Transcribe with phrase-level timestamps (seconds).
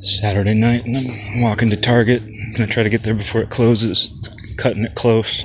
[0.00, 2.22] Saturday night, and I'm walking to Target.
[2.22, 4.10] I'm gonna try to get there before it closes.
[4.18, 5.44] It's cutting it close.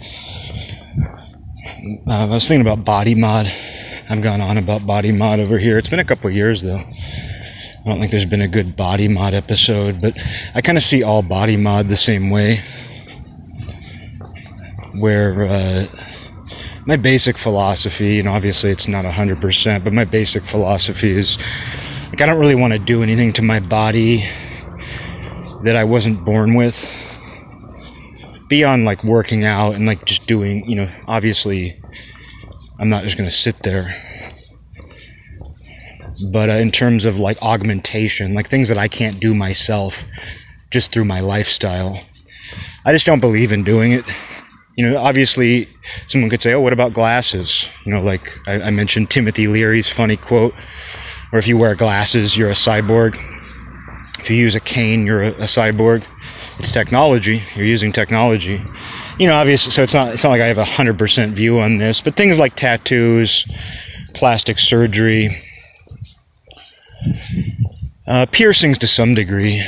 [2.07, 3.51] Uh, I was thinking about body mod.
[4.09, 5.77] I've gone on about body mod over here.
[5.77, 6.79] It's been a couple years though.
[6.79, 10.17] I don't think there's been a good body mod episode, but
[10.53, 12.61] I kind of see all body mod the same way.
[14.99, 15.87] Where uh,
[16.85, 21.37] my basic philosophy, and obviously it's not 100%, but my basic philosophy is
[22.09, 24.23] like I don't really want to do anything to my body
[25.63, 26.89] that I wasn't born with.
[28.47, 31.79] Beyond like working out and like just doing, you know, obviously
[32.79, 33.93] I'm not just going to sit there.
[36.31, 40.03] But uh, in terms of like augmentation, like things that I can't do myself
[40.71, 41.99] just through my lifestyle,
[42.85, 44.05] I just don't believe in doing it.
[44.75, 45.67] You know, obviously,
[46.07, 49.89] someone could say, "Oh, what about glasses?" You know, like I, I mentioned Timothy Leary's
[49.89, 50.53] funny quote,
[51.31, 53.17] or if you wear glasses, you're a cyborg.
[54.19, 56.03] If you use a cane, you're a, a cyborg.
[56.57, 57.43] It's technology.
[57.55, 58.61] You're using technology.
[59.17, 61.59] You know, obviously, so it's not it's not like I have a hundred percent view
[61.59, 63.49] on this, but things like tattoos,
[64.13, 65.41] plastic surgery,
[68.07, 69.63] uh, piercings to some degree.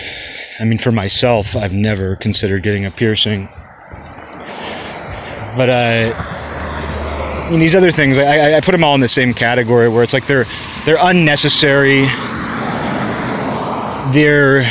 [0.60, 3.48] I mean, for myself, I've never considered getting a piercing.
[5.56, 6.41] But uh,
[7.54, 10.14] and these other things, I, I put them all in the same category where it's
[10.14, 10.46] like they're
[10.86, 12.06] they're unnecessary.
[14.14, 14.64] They're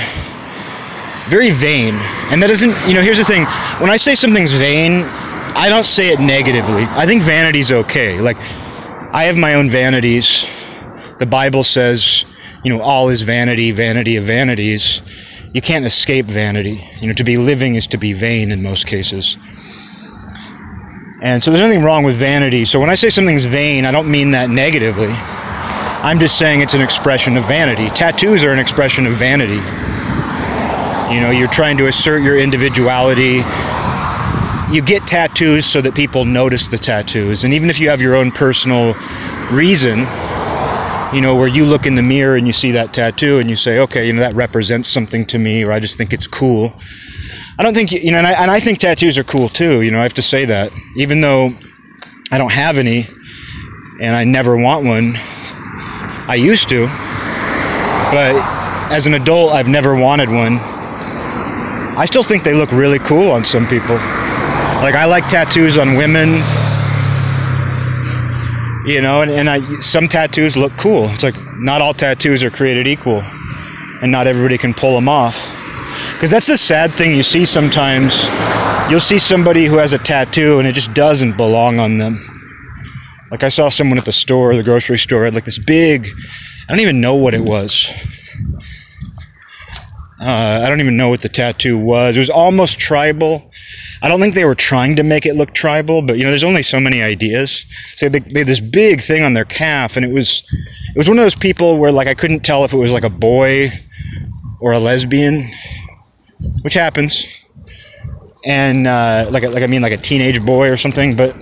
[1.28, 1.94] very vain,
[2.30, 2.76] and that doesn't.
[2.88, 3.44] You know, here's the thing:
[3.80, 5.04] when I say something's vain,
[5.54, 6.84] I don't say it negatively.
[6.90, 8.20] I think vanity's okay.
[8.20, 8.36] Like,
[9.12, 10.46] I have my own vanities.
[11.18, 12.24] The Bible says,
[12.64, 15.02] you know, all is vanity, vanity of vanities.
[15.52, 16.80] You can't escape vanity.
[17.00, 19.36] You know, to be living is to be vain in most cases.
[21.22, 22.64] And so there's nothing wrong with vanity.
[22.64, 25.10] So when I say something's vain, I don't mean that negatively.
[25.10, 27.88] I'm just saying it's an expression of vanity.
[27.90, 29.60] Tattoos are an expression of vanity.
[31.14, 33.42] You know, you're trying to assert your individuality.
[34.74, 37.44] You get tattoos so that people notice the tattoos.
[37.44, 38.94] And even if you have your own personal
[39.52, 40.06] reason,
[41.12, 43.56] you know, where you look in the mirror and you see that tattoo and you
[43.56, 46.72] say, okay, you know, that represents something to me, or I just think it's cool.
[47.60, 49.82] I don't think you know, and I, and I think tattoos are cool too.
[49.82, 51.52] You know, I have to say that, even though
[52.30, 53.06] I don't have any,
[54.00, 55.12] and I never want one.
[56.26, 56.86] I used to,
[58.16, 58.34] but
[58.90, 60.58] as an adult, I've never wanted one.
[61.98, 63.96] I still think they look really cool on some people.
[63.96, 66.30] Like I like tattoos on women,
[68.90, 71.10] you know, and, and I some tattoos look cool.
[71.10, 73.20] It's like not all tattoos are created equal,
[74.00, 75.59] and not everybody can pull them off.
[76.12, 78.26] Because that's the sad thing you see sometimes.
[78.90, 82.24] You'll see somebody who has a tattoo and it just doesn't belong on them.
[83.30, 86.08] Like I saw someone at the store, the grocery store, had like this big,
[86.68, 87.88] I don't even know what it was.
[90.20, 92.16] Uh, I don't even know what the tattoo was.
[92.16, 93.50] It was almost tribal.
[94.02, 96.44] I don't think they were trying to make it look tribal, but you know, there's
[96.44, 97.64] only so many ideas.
[97.96, 100.42] So they, they had this big thing on their calf, and it was
[100.94, 103.04] it was one of those people where like I couldn't tell if it was like
[103.04, 103.70] a boy
[104.60, 105.48] or a lesbian,
[106.62, 107.26] which happens,
[108.44, 111.34] and uh, like like I mean like a teenage boy or something, but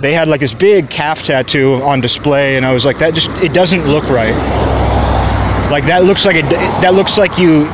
[0.00, 3.30] they had like this big calf tattoo on display, and I was like, that just
[3.42, 4.34] it doesn't look right.
[5.70, 6.48] Like that looks like it.
[6.82, 7.68] That looks like you.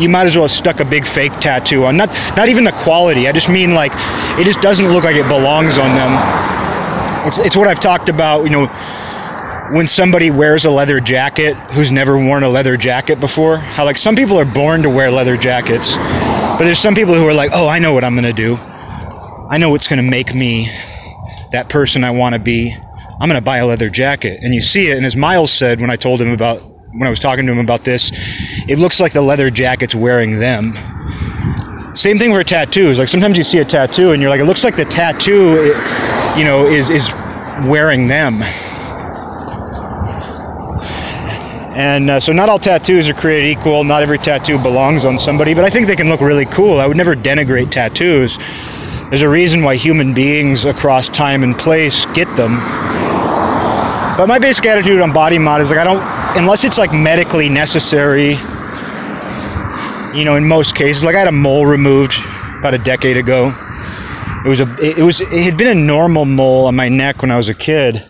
[0.00, 1.96] You might as well have stuck a big fake tattoo on.
[1.96, 3.28] Not not even the quality.
[3.28, 3.92] I just mean like
[4.40, 7.26] it just doesn't look like it belongs on them.
[7.28, 8.44] It's it's what I've talked about.
[8.44, 8.66] You know,
[9.72, 13.56] when somebody wears a leather jacket who's never worn a leather jacket before.
[13.56, 17.26] How like some people are born to wear leather jackets, but there's some people who
[17.26, 18.56] are like, oh, I know what I'm gonna do.
[18.56, 20.70] I know what's gonna make me
[21.52, 22.74] that person I want to be.
[23.20, 24.40] I'm to buy a leather jacket.
[24.42, 24.96] And you see it.
[24.96, 26.60] And as Miles said when I told him about,
[26.92, 28.10] when I was talking to him about this,
[28.68, 30.74] it looks like the leather jacket's wearing them.
[31.94, 32.98] Same thing for tattoos.
[32.98, 35.72] Like sometimes you see a tattoo and you're like, it looks like the tattoo,
[36.36, 37.12] you know, is, is
[37.68, 38.42] wearing them.
[41.74, 43.82] And uh, so, not all tattoos are created equal.
[43.82, 46.80] Not every tattoo belongs on somebody, but I think they can look really cool.
[46.80, 48.36] I would never denigrate tattoos.
[49.08, 52.56] There's a reason why human beings across time and place get them.
[54.16, 56.02] But my basic attitude on body mod is like I don't
[56.36, 58.36] unless it's like medically necessary.
[60.14, 62.20] You know, in most cases, like I had a mole removed
[62.58, 63.48] about a decade ago.
[64.44, 67.30] It was a it was it had been a normal mole on my neck when
[67.30, 68.02] I was a kid.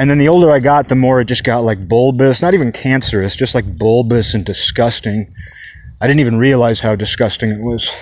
[0.00, 2.72] And then the older I got, the more it just got like bulbous, not even
[2.72, 5.30] cancerous, just like bulbous and disgusting.
[6.00, 7.92] I didn't even realize how disgusting it was.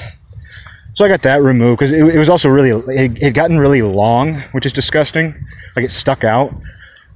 [0.92, 3.82] So I got that removed because it, it, was also really it had gotten really
[3.82, 5.34] long, which is disgusting.
[5.74, 6.54] Like it stuck out.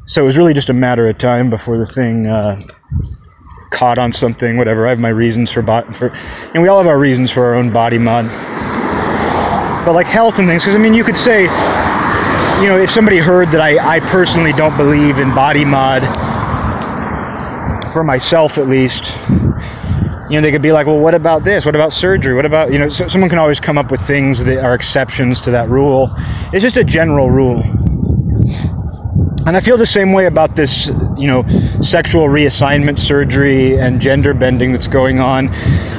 [0.07, 2.61] So it was really just a matter of time before the thing uh,
[3.71, 4.89] caught on something, whatever.
[4.89, 6.09] I have my reasons for body, for,
[6.55, 8.27] and we all have our reasons for our own body mod.
[9.87, 11.47] But like health and things, because I mean, you could say,
[12.63, 16.03] you know, if somebody heard that I, I personally don't believe in body mod,
[17.93, 19.19] for myself at least,
[20.31, 21.67] you know, they could be like, well, what about this?
[21.67, 22.35] What about surgery?
[22.35, 25.41] What about, you know, so someone can always come up with things that are exceptions
[25.41, 26.15] to that rule.
[26.53, 27.63] It's just a general rule.
[29.45, 30.87] And I feel the same way about this,
[31.17, 31.43] you know,
[31.83, 35.49] sexual reassignment surgery and gender bending that's going on.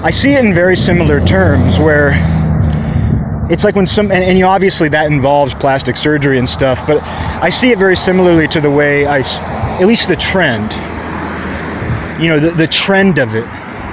[0.02, 2.14] I see it in very similar terms where
[3.50, 7.02] it's like when some, and, and you obviously that involves plastic surgery and stuff, but
[7.04, 9.20] I see it very similarly to the way I,
[9.80, 10.72] at least the trend,
[12.22, 13.46] you know, the, the trend of it,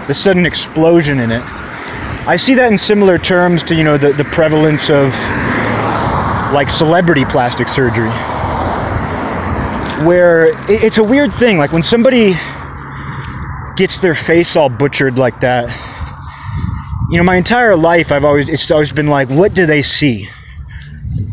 [0.07, 1.43] the sudden explosion in it.
[1.43, 5.09] I see that in similar terms to, you know, the, the prevalence of
[6.53, 8.11] like celebrity plastic surgery
[10.05, 11.59] where it's a weird thing.
[11.59, 12.35] Like when somebody
[13.77, 15.69] gets their face all butchered like that,
[17.11, 20.29] you know, my entire life I've always it's always been like, what do they see?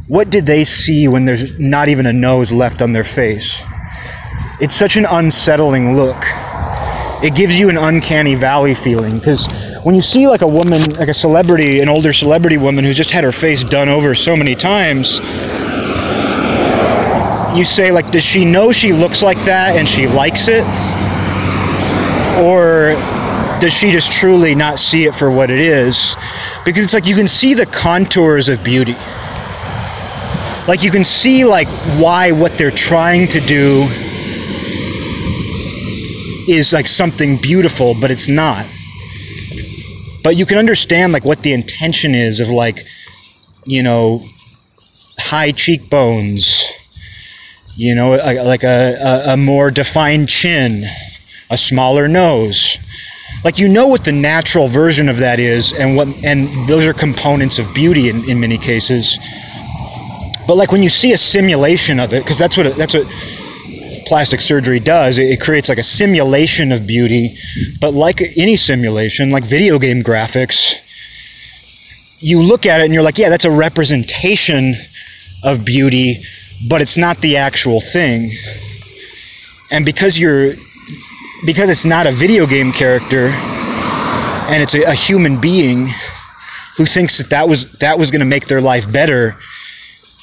[0.07, 3.61] What did they see when there's not even a nose left on their face?
[4.59, 6.17] It's such an unsettling look.
[7.23, 9.47] It gives you an uncanny valley feeling because
[9.83, 13.11] when you see like a woman, like a celebrity, an older celebrity woman who's just
[13.11, 15.19] had her face done over so many times,
[17.55, 20.63] you say like does she know she looks like that and she likes it
[22.43, 22.95] or
[23.59, 26.15] does she just truly not see it for what it is
[26.65, 28.95] because it's like you can see the contours of beauty
[30.67, 31.67] like you can see like
[31.99, 33.83] why what they're trying to do
[36.47, 38.65] is like something beautiful but it's not
[40.23, 42.85] but you can understand like what the intention is of like
[43.65, 44.23] you know
[45.19, 46.63] high cheekbones
[47.77, 50.83] you know, like a, a, more defined chin,
[51.51, 52.79] a smaller nose.
[53.43, 56.93] Like you know what the natural version of that is, and what and those are
[56.93, 59.17] components of beauty in, in many cases.
[60.47, 63.07] But like when you see a simulation of it, because that's what that's what
[64.05, 65.17] plastic surgery does.
[65.17, 67.35] It, it creates like a simulation of beauty.
[67.81, 70.75] But like any simulation, like video game graphics,
[72.19, 74.75] you look at it and you're like, yeah, that's a representation
[75.43, 76.21] of beauty
[76.65, 78.31] but it's not the actual thing.
[79.69, 80.55] And because you're
[81.45, 83.29] because it's not a video game character
[84.49, 85.87] and it's a, a human being
[86.77, 89.35] who thinks that that was that was going to make their life better,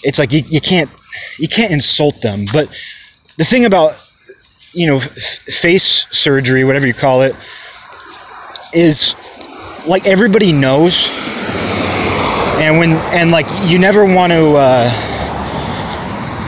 [0.02, 0.90] it's like you, you can't
[1.38, 2.44] you can't insult them.
[2.52, 2.68] But
[3.36, 3.92] the thing about
[4.72, 7.34] you know face surgery, whatever you call it,
[8.72, 9.14] is
[9.86, 11.08] like everybody knows,
[12.60, 14.56] and when and like you never want to.
[14.56, 15.10] Uh,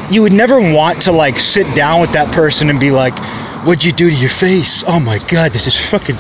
[0.09, 3.13] you would never want to like sit down with that person and be like,
[3.67, 4.85] what'd you do to your face?
[4.87, 6.15] Oh my God, this is fucking,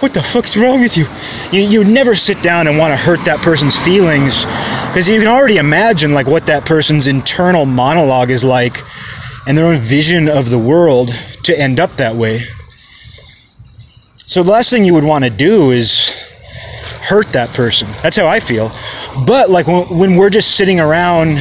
[0.00, 1.06] what the fuck's wrong with you?
[1.50, 4.44] You, you never sit down and want to hurt that person's feelings
[4.86, 8.82] because you can already imagine like what that person's internal monologue is like
[9.48, 11.10] and their own vision of the world
[11.42, 12.42] to end up that way.
[14.26, 16.10] So the last thing you would want to do is
[17.02, 17.88] hurt that person.
[18.02, 18.70] That's how I feel.
[19.26, 21.38] But like when, when we're just sitting around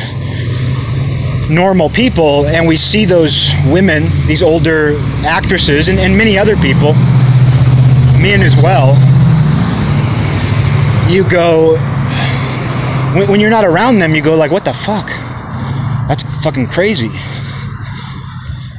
[1.50, 6.94] normal people and we see those women, these older actresses, and, and many other people,
[8.22, 8.96] men as well,
[11.10, 11.78] you go,
[13.16, 15.08] when, when you're not around them, you go like, what the fuck?
[16.08, 17.10] That's fucking crazy.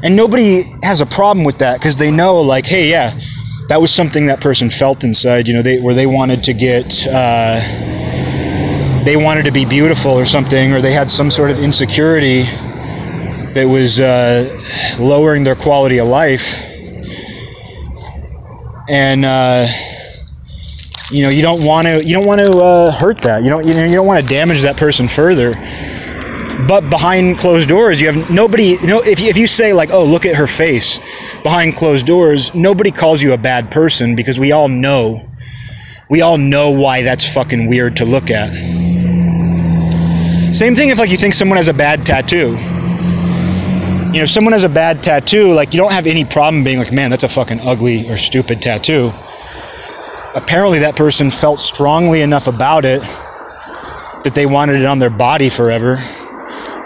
[0.02, 3.19] And nobody has a problem with that because they know, like, hey, yeah,
[3.69, 7.07] that was something that person felt inside, you know, they, where they wanted to get,
[7.07, 7.61] uh,
[9.04, 12.42] they wanted to be beautiful or something, or they had some sort of insecurity
[13.52, 14.59] that was uh,
[14.99, 16.54] lowering their quality of life.
[18.88, 19.66] And uh,
[21.11, 23.42] you know, you don't want to you don't want to uh, hurt that.
[23.42, 25.52] You don't you know you don't want to damage that person further.
[26.68, 28.78] But behind closed doors, you have nobody.
[28.80, 31.00] You know, if you, if you say like, "Oh, look at her face,"
[31.42, 35.28] behind closed doors, nobody calls you a bad person because we all know,
[36.09, 38.82] we all know why that's fucking weird to look at.
[40.52, 42.59] Same thing if like you think someone has a bad tattoo
[44.12, 46.76] you know, if someone has a bad tattoo, like you don't have any problem being
[46.76, 49.11] like, man, that's a fucking ugly or stupid tattoo.
[50.35, 55.49] Apparently, that person felt strongly enough about it that they wanted it on their body
[55.49, 55.97] forever.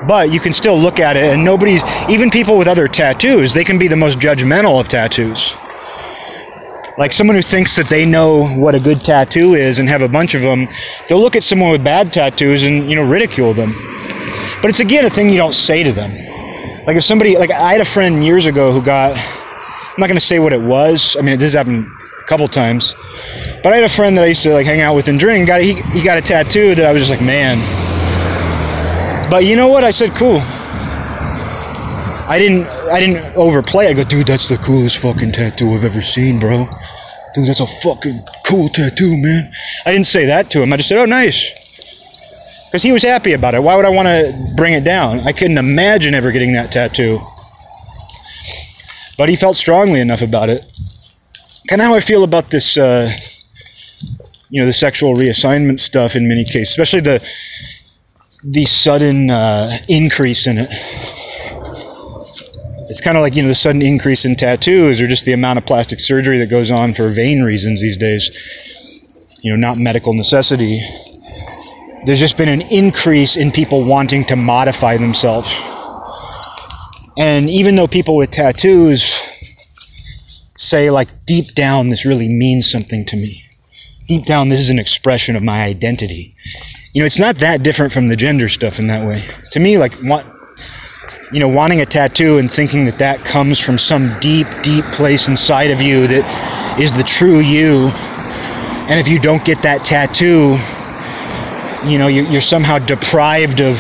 [0.07, 3.65] But you can still look at it, and nobody's, even people with other tattoos, they
[3.65, 5.53] can be the most judgmental of tattoos.
[6.99, 10.09] Like someone who thinks that they know what a good tattoo is and have a
[10.09, 10.69] bunch of them,
[11.09, 13.75] they'll look at someone with bad tattoos and, you know, ridicule them.
[14.63, 16.13] But it's again a thing you don't say to them
[16.87, 20.19] like if somebody like I had a friend years ago who got I'm not going
[20.19, 21.17] to say what it was.
[21.19, 22.95] I mean, this has happened a couple times.
[23.63, 25.49] But I had a friend that I used to like hang out with and drink.
[25.49, 27.59] Got he he got a tattoo that I was just like, man.
[29.29, 29.83] But you know what?
[29.83, 30.41] I said, cool.
[32.29, 33.87] I didn't I didn't overplay.
[33.87, 36.69] I go, dude, that's the coolest fucking tattoo I've ever seen, bro.
[37.35, 39.53] Dude, that's a fucking cool tattoo, man.
[39.85, 40.73] I didn't say that to him.
[40.73, 41.51] I just said, oh, nice.
[42.67, 43.63] Because he was happy about it.
[43.63, 45.21] Why would I want to bring it down?
[45.21, 47.21] I couldn't imagine ever getting that tattoo.
[49.17, 50.65] But he felt strongly enough about it.
[51.69, 53.11] Kind of how I feel about this, uh,
[54.51, 57.27] you know, the sexual reassignment stuff in many cases, especially the
[58.45, 60.71] the sudden uh, increase in it
[62.89, 65.59] it's kind of like you know the sudden increase in tattoos or just the amount
[65.59, 68.31] of plastic surgery that goes on for vain reasons these days.
[69.43, 70.83] You know not medical necessity.
[72.05, 75.53] There's just been an increase in people wanting to modify themselves.
[77.19, 79.21] And even though people with tattoos
[80.57, 83.43] say like deep down this really means something to me
[84.07, 86.35] deep down this is an expression of my identity.
[86.93, 89.25] You know it's not that different from the gender stuff in that way.
[89.53, 90.25] To me like what
[91.33, 95.27] you know, wanting a tattoo and thinking that that comes from some deep, deep place
[95.27, 97.89] inside of you that is the true you.
[98.89, 100.57] And if you don't get that tattoo,
[101.91, 103.77] you know, you're somehow deprived of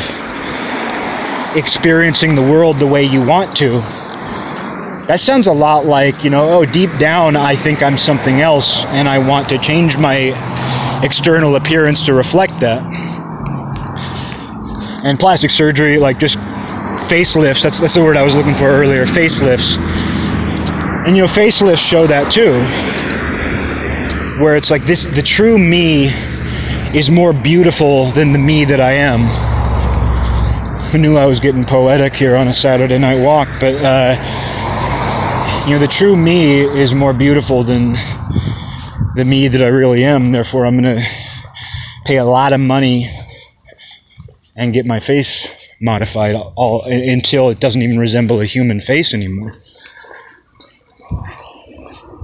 [1.57, 3.81] experiencing the world the way you want to.
[5.07, 8.85] That sounds a lot like, you know, oh, deep down, I think I'm something else
[8.87, 10.35] and I want to change my
[11.05, 12.83] external appearance to reflect that.
[15.05, 16.37] And plastic surgery, like, just
[17.09, 17.63] facelifts.
[17.63, 19.05] That's that's the word I was looking for earlier.
[19.05, 19.77] Facelifts,
[21.07, 22.53] and you know, facelifts show that too,
[24.43, 26.11] where it's like this: the true me
[26.95, 29.21] is more beautiful than the me that I am.
[30.91, 33.49] Who knew I was getting poetic here on a Saturday night walk?
[33.61, 34.17] But uh,
[35.67, 37.93] you know, the true me is more beautiful than
[39.15, 40.33] the me that I really am.
[40.33, 41.01] Therefore, I'm gonna
[42.05, 43.11] pay a lot of money
[44.57, 49.53] and get my face modified all until it doesn't even resemble a human face anymore.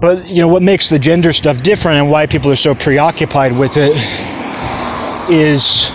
[0.00, 3.56] But you know what makes the gender stuff different and why people are so preoccupied
[3.56, 3.92] with it
[5.30, 5.90] is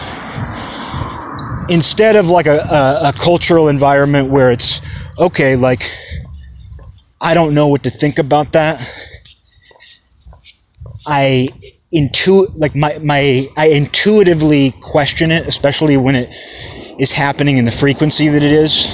[1.69, 4.81] instead of like a, a, a cultural environment where it's
[5.19, 5.91] okay, like
[7.19, 8.79] I don't know what to think about that.
[11.05, 11.49] I
[11.91, 16.29] intu like my my I intuitively question it, especially when it
[16.99, 18.87] is happening in the frequency that it is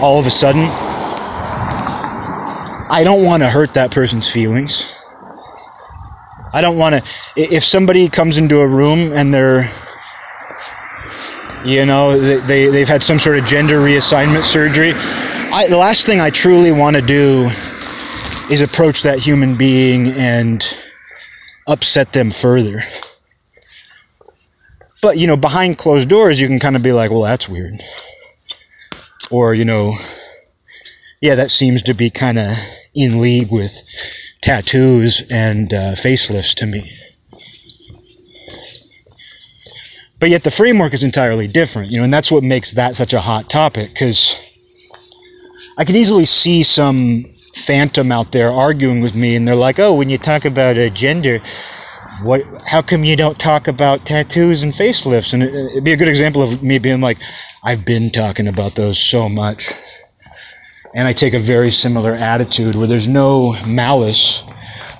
[0.00, 0.62] all of a sudden,
[2.90, 4.96] I don't want to hurt that person's feelings.
[6.52, 7.02] I don't want to.
[7.36, 9.70] If somebody comes into a room and they're,
[11.64, 16.06] you know, they, they, have had some sort of gender reassignment surgery, I, the last
[16.06, 17.48] thing I truly want to do
[18.50, 20.64] is approach that human being and
[21.68, 22.82] upset them further.
[25.02, 27.82] But, you know, behind closed doors, you can kind of be like, well, that's weird.
[29.30, 29.96] Or, you know,
[31.20, 32.56] yeah, that seems to be kind of
[32.94, 33.72] in league with
[34.40, 36.90] tattoos and uh, facelifts to me.
[40.18, 43.14] But yet the framework is entirely different, you know, and that's what makes that such
[43.14, 44.36] a hot topic because
[45.78, 49.94] I could easily see some phantom out there arguing with me, and they're like, "Oh,
[49.94, 51.40] when you talk about a gender,
[52.22, 55.32] what how come you don't talk about tattoos and facelifts?
[55.32, 57.18] And it, would be a good example of me being like
[57.62, 59.70] i've been talking about those so much.
[60.94, 64.42] And i take a very similar attitude where there's no malice.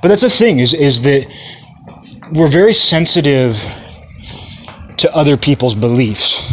[0.02, 1.26] But that's the thing is is that
[2.32, 3.56] we're very sensitive
[4.98, 6.46] to other people's beliefs.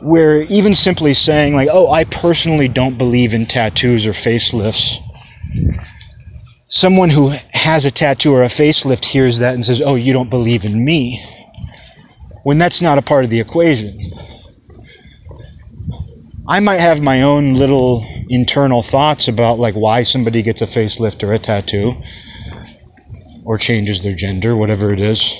[0.00, 4.98] Where even simply saying like oh i personally don't believe in tattoos or facelifts
[6.72, 10.30] someone who has a tattoo or a facelift hears that and says, Oh, you don't
[10.30, 11.22] believe in me.
[12.44, 14.10] When that's not a part of the equation.
[16.48, 21.22] I might have my own little internal thoughts about like why somebody gets a facelift
[21.22, 21.92] or a tattoo
[23.44, 25.34] or changes their gender, whatever it is.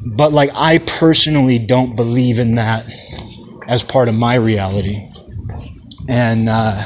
[0.00, 2.86] But like I personally don't believe in that
[3.68, 5.06] as part of my reality.
[6.08, 6.82] And uh,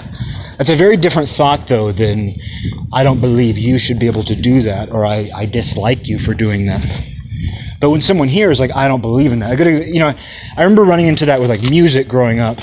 [0.61, 2.35] that's a very different thought, though, than
[2.93, 6.19] I don't believe you should be able to do that, or I, I dislike you
[6.19, 6.85] for doing that.
[7.81, 10.13] But when someone hears, like, I don't believe in that, I gotta, you know,
[10.59, 12.59] I remember running into that with like music growing up,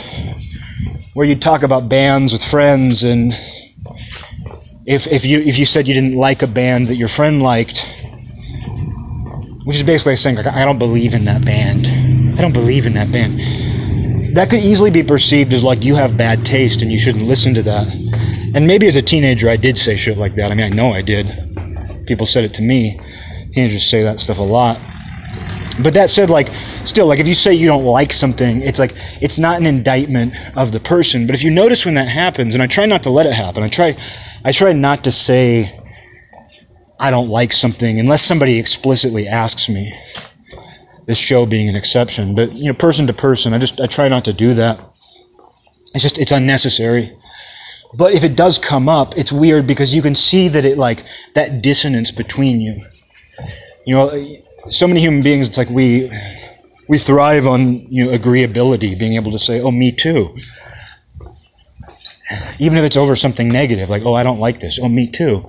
[1.15, 3.33] where you'd talk about bands with friends, and
[4.85, 7.83] if, if you if you said you didn't like a band that your friend liked,
[9.63, 11.87] which is basically saying like, I don't believe in that band.
[12.37, 13.41] I don't believe in that band
[14.37, 17.55] that could easily be perceived as like you have bad taste and you shouldn't listen
[17.55, 17.87] to that.
[18.53, 20.51] And maybe as a teenager, I did say shit like that.
[20.51, 21.25] I mean, I know I did.
[22.05, 22.99] People said it to me.
[23.53, 24.79] Teenagers say that stuff a lot.
[25.81, 26.49] But that said, like,
[26.85, 30.35] still, like, if you say you don't like something, it's like, it's not an indictment
[30.55, 31.25] of the person.
[31.25, 33.63] But if you notice when that happens, and I try not to let it happen,
[33.63, 33.97] I try,
[34.45, 35.71] I try not to say
[36.99, 39.93] I don't like something unless somebody explicitly asks me.
[41.07, 44.09] This show being an exception, but you know, person to person, I just I try
[44.09, 44.79] not to do that.
[45.93, 47.15] It's just it's unnecessary.
[47.97, 51.05] But if it does come up, it's weird because you can see that it like
[51.33, 52.81] that dissonance between you.
[53.85, 54.35] You know,
[54.69, 56.11] so many human beings, it's like we
[56.87, 60.35] we thrive on you know agreeability, being able to say, "Oh, me too."
[62.59, 65.47] Even if it's over something negative, like, "Oh, I don't like this." "Oh, me too."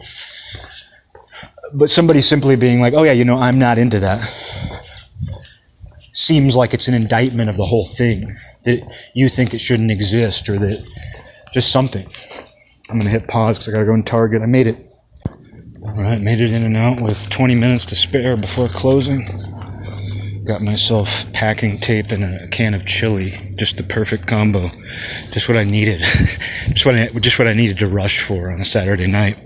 [1.75, 4.21] But somebody simply being like, "Oh yeah, you know, I'm not into that,"
[6.19, 8.25] seems like it's an indictment of the whole thing
[8.65, 8.83] that
[9.15, 10.85] you think it shouldn't exist or that
[11.53, 12.07] just something.
[12.91, 14.43] I'm gonna hit pause because I gotta go and Target.
[14.43, 14.85] I made it.
[15.83, 19.25] All right, made it in and out with 20 minutes to spare before closing.
[20.45, 23.39] Got myself packing tape and a can of chili.
[23.57, 24.71] Just the perfect combo.
[25.33, 26.01] Just what I needed.
[26.69, 29.37] just what I just what I needed to rush for on a Saturday night.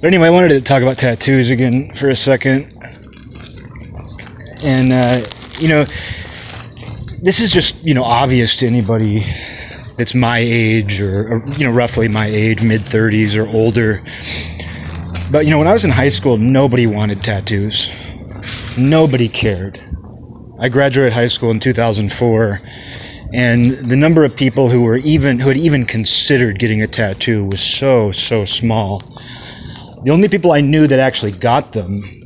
[0.00, 2.70] But anyway, I wanted to talk about tattoos again for a second.
[4.62, 5.24] And uh,
[5.58, 5.84] you know,
[7.22, 9.24] this is just you know obvious to anybody
[9.96, 14.02] that's my age or, or you know roughly my age, mid 30s or older.
[15.30, 17.92] But you know, when I was in high school, nobody wanted tattoos.
[18.76, 19.80] Nobody cared.
[20.60, 22.60] I graduated high school in 2004,
[23.34, 27.44] and the number of people who were even who had even considered getting a tattoo
[27.44, 29.02] was so so small.
[30.04, 32.21] The only people I knew that actually got them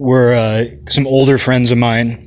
[0.00, 2.26] were uh, some older friends of mine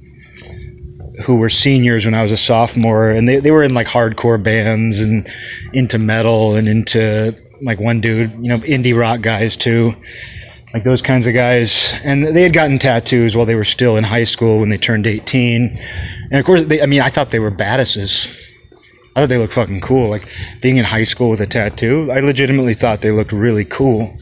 [1.26, 4.42] who were seniors when I was a sophomore, and they, they were in like hardcore
[4.42, 5.28] bands and
[5.74, 9.92] into metal and into like one dude, you know, indie rock guys too,
[10.76, 11.96] like those kinds of guys.
[12.04, 15.08] And they had gotten tattoos while they were still in high school when they turned
[15.08, 15.76] 18.
[16.30, 18.28] And of course, they, I mean, I thought they were badasses.
[19.16, 20.10] I thought they looked fucking cool.
[20.10, 20.28] Like
[20.62, 24.16] being in high school with a tattoo, I legitimately thought they looked really cool.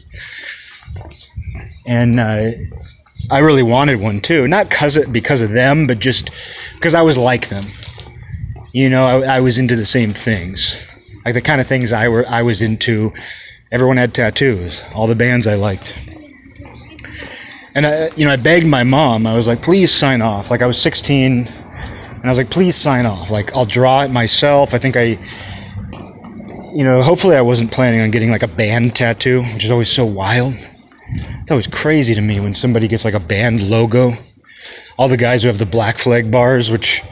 [1.86, 2.52] And uh,
[3.30, 6.30] I really wanted one too, not cause it, because of them, but just
[6.74, 7.64] because I was like them.
[8.72, 10.86] You know, I, I was into the same things,
[11.24, 13.12] like the kind of things I were I was into.
[13.70, 14.84] Everyone had tattoos.
[14.94, 15.98] All the bands I liked.
[17.74, 19.26] And I, you know, I begged my mom.
[19.26, 22.76] I was like, "Please sign off." Like I was 16, and I was like, "Please
[22.76, 24.74] sign off." Like I'll draw it myself.
[24.74, 25.18] I think I,
[26.74, 29.90] you know, hopefully I wasn't planning on getting like a band tattoo, which is always
[29.90, 30.54] so wild.
[31.12, 34.14] It's always crazy to me when somebody gets like a band logo.
[34.98, 37.02] All the guys who have the Black Flag bars, which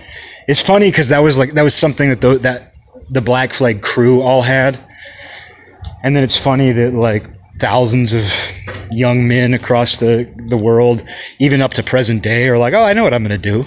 [0.48, 2.74] is funny because that was like that was something that the, that
[3.10, 4.78] the Black Flag crew all had.
[6.02, 7.24] And then it's funny that like
[7.58, 8.22] thousands of
[8.90, 11.04] young men across the, the world,
[11.38, 13.60] even up to present day, are like, "Oh, I know what I'm going to do.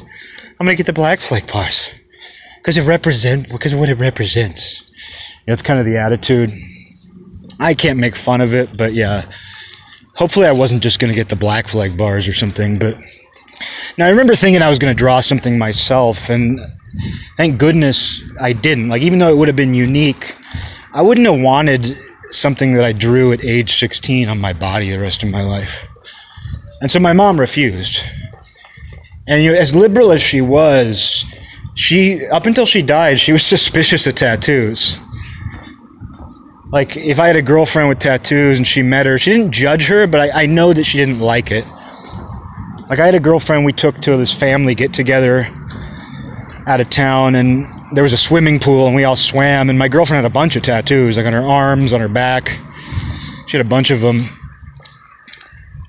[0.60, 1.90] I'm going to get the Black Flag bars
[2.58, 4.82] because it represent because of what it represents."
[5.46, 6.54] You know, kind of the attitude.
[7.60, 9.32] I can't make fun of it, but yeah,
[10.16, 12.78] hopefully I wasn't just going to get the black flag bars or something.
[12.78, 12.98] But
[13.98, 16.60] now I remember thinking I was going to draw something myself, and
[17.38, 18.90] thank goodness I didn't.
[18.90, 20.36] Like, even though it would have been unique,
[20.94, 21.98] I wouldn't have wanted
[22.30, 25.86] something that I drew at age 16 on my body the rest of my life.
[26.82, 28.04] And so my mom refused.
[29.28, 31.26] And you know, as liberal as she was,
[31.76, 35.00] she up until she died, she was suspicious of tattoos
[36.74, 39.88] like if I had a girlfriend with tattoos and she met her, she didn't judge
[39.90, 41.68] her, but I, I know that she didn't like it.
[42.90, 45.48] Like I had a girlfriend we took to this family get together
[46.66, 49.88] out of town and there was a swimming pool and we all swam and my
[49.88, 52.58] girlfriend had a bunch of tattoos like on her arms on her back.
[53.46, 54.28] She had a bunch of them.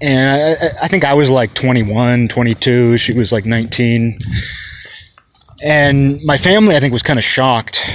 [0.02, 4.18] And I, I, think i was like 21 22 she was like 19
[5.62, 7.88] and my family i think was kind of shocked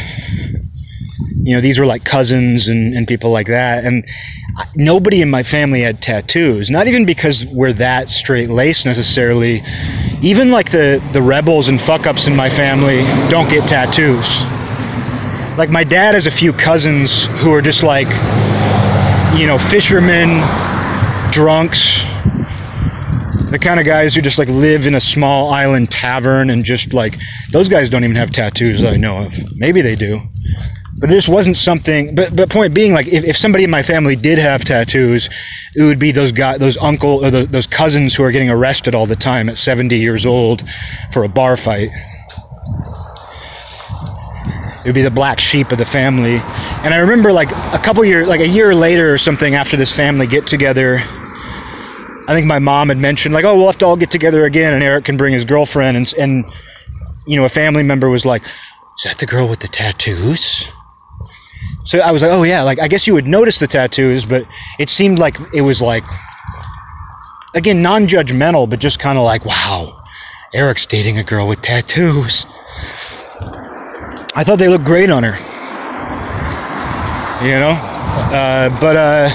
[1.49, 3.83] you know, these were like cousins and, and people like that.
[3.83, 4.07] And
[4.75, 9.63] nobody in my family had tattoos, not even because we're that straight laced necessarily.
[10.21, 12.97] Even like the, the rebels and fuck ups in my family
[13.31, 14.27] don't get tattoos.
[15.57, 18.09] Like my dad has a few cousins who are just like,
[19.35, 20.29] you know, fishermen,
[21.31, 22.03] drunks,
[23.49, 26.93] the kind of guys who just like live in a small island tavern and just
[26.93, 27.17] like
[27.49, 29.33] those guys don't even have tattoos that I know of.
[29.57, 30.21] Maybe they do
[30.99, 33.81] but it just wasn't something but but point being like if, if somebody in my
[33.81, 35.29] family did have tattoos
[35.75, 38.93] it would be those guys those uncle or the, those cousins who are getting arrested
[38.93, 40.63] all the time at 70 years old
[41.11, 41.89] for a bar fight
[44.79, 46.37] it would be the black sheep of the family.
[46.83, 49.93] And I remember like a couple years, like a year later or something after this
[49.93, 50.99] family get together,
[52.27, 54.73] I think my mom had mentioned like, oh, we'll have to all get together again,
[54.73, 56.45] and Eric can bring his girlfriend, and and
[57.27, 60.69] you know a family member was like, is that the girl with the tattoos?
[61.85, 64.45] So I was like, oh yeah, like I guess you would notice the tattoos, but
[64.77, 66.03] it seemed like it was like
[67.55, 69.99] again non-judgmental, but just kind of like, wow,
[70.53, 72.45] Eric's dating a girl with tattoos.
[74.35, 75.35] I thought they looked great on her.
[77.45, 77.71] You know?
[78.31, 79.29] Uh, but, uh,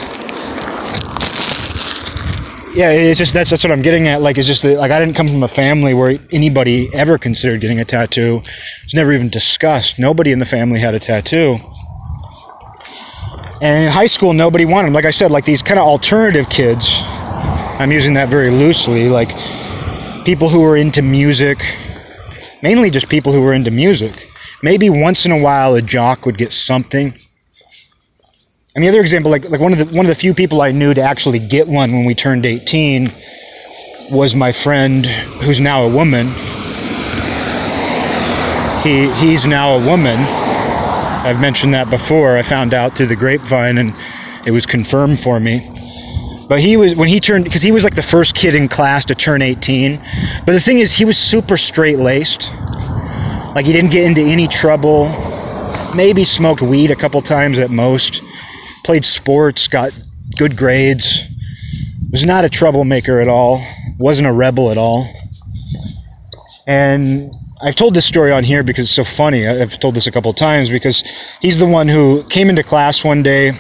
[2.75, 4.21] yeah, it's just that's that's what I'm getting at.
[4.21, 7.61] Like, it's just that like I didn't come from a family where anybody ever considered
[7.61, 8.41] getting a tattoo.
[8.85, 9.99] It's never even discussed.
[9.99, 11.59] Nobody in the family had a tattoo.
[13.61, 14.95] And in high school, nobody wanted them.
[14.95, 17.01] Like I said, like these kind of alternative kids.
[17.79, 19.09] I'm using that very loosely.
[19.09, 19.31] Like
[20.25, 21.59] people who were into music,
[22.63, 24.31] mainly just people who were into music.
[24.63, 27.15] Maybe once in a while a jock would get something.
[28.75, 30.73] And the other example, like like one of the one of the few people I
[30.73, 33.13] knew to actually get one when we turned 18
[34.11, 36.27] was my friend who's now a woman.
[38.83, 40.54] He he's now a woman.
[41.25, 42.37] I've mentioned that before.
[42.37, 43.95] I found out through the grapevine and
[44.47, 45.67] it was confirmed for me.
[46.51, 49.07] But he was when he turned because he was like the first kid in class
[49.07, 49.99] to turn 18.
[50.45, 52.53] But the thing is, he was super straight laced.
[53.55, 55.07] Like he didn't get into any trouble.
[55.97, 58.23] Maybe smoked weed a couple times at most.
[58.85, 59.99] Played sports, got
[60.37, 61.23] good grades.
[62.13, 63.65] Was not a troublemaker at all.
[63.99, 65.09] Wasn't a rebel at all.
[66.67, 67.33] And
[67.65, 69.49] I've told this story on here because it's so funny.
[69.49, 71.03] I've told this a couple times because
[71.41, 73.53] he's the one who came into class one day.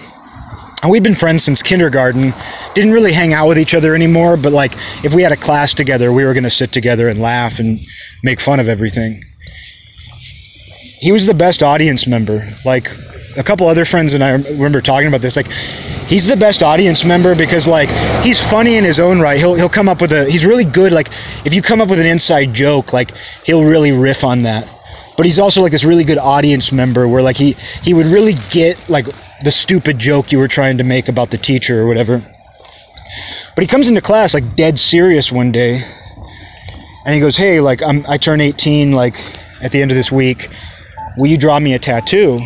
[0.82, 2.34] And we'd been friends since kindergarten.
[2.74, 5.72] Didn't really hang out with each other anymore but like if we had a class
[5.72, 7.80] together we were going to sit together and laugh and
[8.22, 9.22] make fun of everything.
[11.00, 12.54] He was the best audience member.
[12.62, 12.94] Like
[13.36, 15.48] a couple other friends and i remember talking about this like
[16.06, 17.88] he's the best audience member because like
[18.22, 19.38] he's funny in his own right.
[19.38, 21.08] He'll, he'll come up with a he's really good like
[21.44, 24.70] if you come up with an inside joke like he'll really riff on that.
[25.16, 28.34] But he's also like this really good audience member where like he he would really
[28.50, 29.06] get like
[29.42, 32.22] the stupid joke you were trying to make about the teacher or whatever.
[33.54, 35.82] But he comes into class like dead serious one day.
[37.06, 39.16] And he goes hey like I'm, i turn 18 like
[39.62, 40.48] at the end of this week.
[41.16, 42.40] Will you draw me a tattoo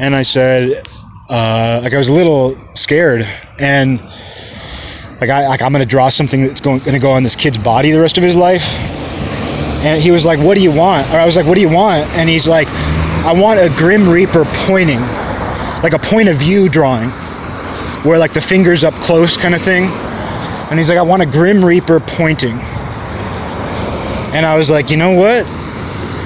[0.00, 0.84] and i said
[1.28, 3.22] uh, like i was a little scared
[3.58, 4.00] and
[5.20, 7.92] like, I, like i'm gonna draw something that's going, gonna go on this kid's body
[7.92, 8.64] the rest of his life
[9.80, 11.08] and he was like, What do you want?
[11.08, 12.06] Or I was like, What do you want?
[12.10, 12.68] And he's like,
[13.24, 15.00] I want a Grim Reaper pointing,
[15.82, 17.08] like a point of view drawing,
[18.04, 19.84] where like the fingers up close kind of thing.
[20.68, 22.58] And he's like, I want a Grim Reaper pointing.
[24.32, 25.50] And I was like, You know what?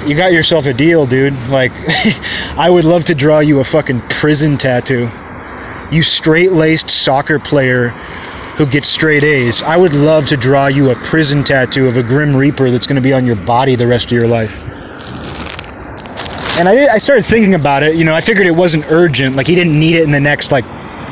[0.05, 1.33] You got yourself a deal, dude.
[1.49, 1.71] Like,
[2.57, 5.09] I would love to draw you a fucking prison tattoo.
[5.91, 7.89] You straight laced soccer player
[8.57, 9.63] who gets straight A's.
[9.63, 12.97] I would love to draw you a prison tattoo of a Grim Reaper that's going
[12.97, 14.61] to be on your body the rest of your life.
[16.59, 17.95] And I, I started thinking about it.
[17.95, 19.35] You know, I figured it wasn't urgent.
[19.35, 20.65] Like, he didn't need it in the next, like,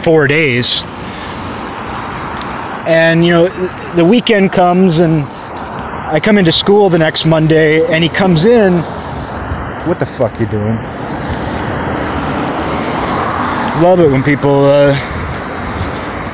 [0.04, 0.84] four days.
[2.86, 3.48] And, you know,
[3.96, 5.26] the weekend comes and
[6.14, 8.74] I come into school the next Monday and he comes in.
[9.88, 10.76] What the fuck you doing?
[13.82, 14.94] Love it when people uh,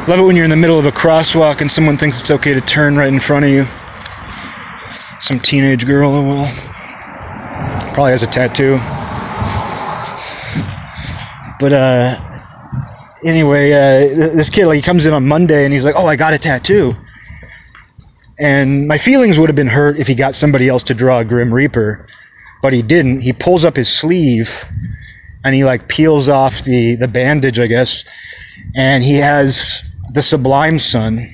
[0.10, 2.52] Love it when you're in the middle of a crosswalk and someone thinks it's okay
[2.52, 3.65] to turn right in front of you.
[5.20, 6.52] Some teenage girl, well,
[7.94, 8.78] probably has a tattoo.
[11.60, 12.20] But uh,
[13.24, 16.15] anyway, uh, this kid like he comes in on Monday and he's like, "Oh, I
[16.15, 16.94] got a tattoo."
[18.39, 21.25] And my feelings would have been hurt if he got somebody else to draw a
[21.25, 22.06] Grim Reaper,
[22.62, 23.21] but he didn't.
[23.21, 24.63] He pulls up his sleeve
[25.43, 28.06] and he like peels off the the bandage, I guess,
[28.75, 31.28] and he has the Sublime Sun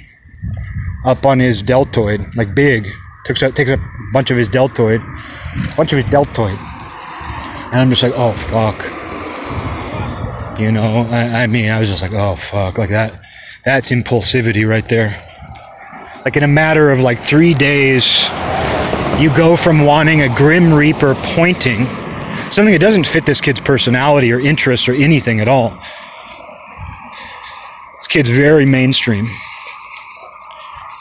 [1.05, 2.87] up on his deltoid, like big.
[3.25, 3.79] Takes up, takes a
[4.13, 6.57] bunch of his deltoid, a bunch of his deltoid.
[6.59, 8.83] And I'm just like, oh fuck.
[10.59, 13.21] You know, I, I mean, I was just like, oh fuck, like that.
[13.63, 15.24] That's impulsivity right there.
[16.25, 18.27] Like in a matter of like three days,
[19.19, 21.85] you go from wanting a Grim Reaper pointing,
[22.49, 25.79] something that doesn't fit this kid's personality or interests or anything at all
[28.05, 29.27] this kid's very mainstream.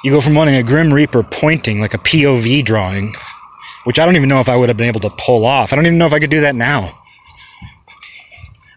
[0.05, 3.13] You go from wanting a Grim Reaper pointing, like a POV drawing,
[3.85, 5.73] which I don't even know if I would have been able to pull off.
[5.73, 6.91] I don't even know if I could do that now.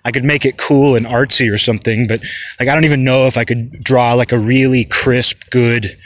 [0.03, 2.21] I could make it cool and artsy or something, but
[2.59, 5.97] like I don't even know if I could draw like a really crisp, good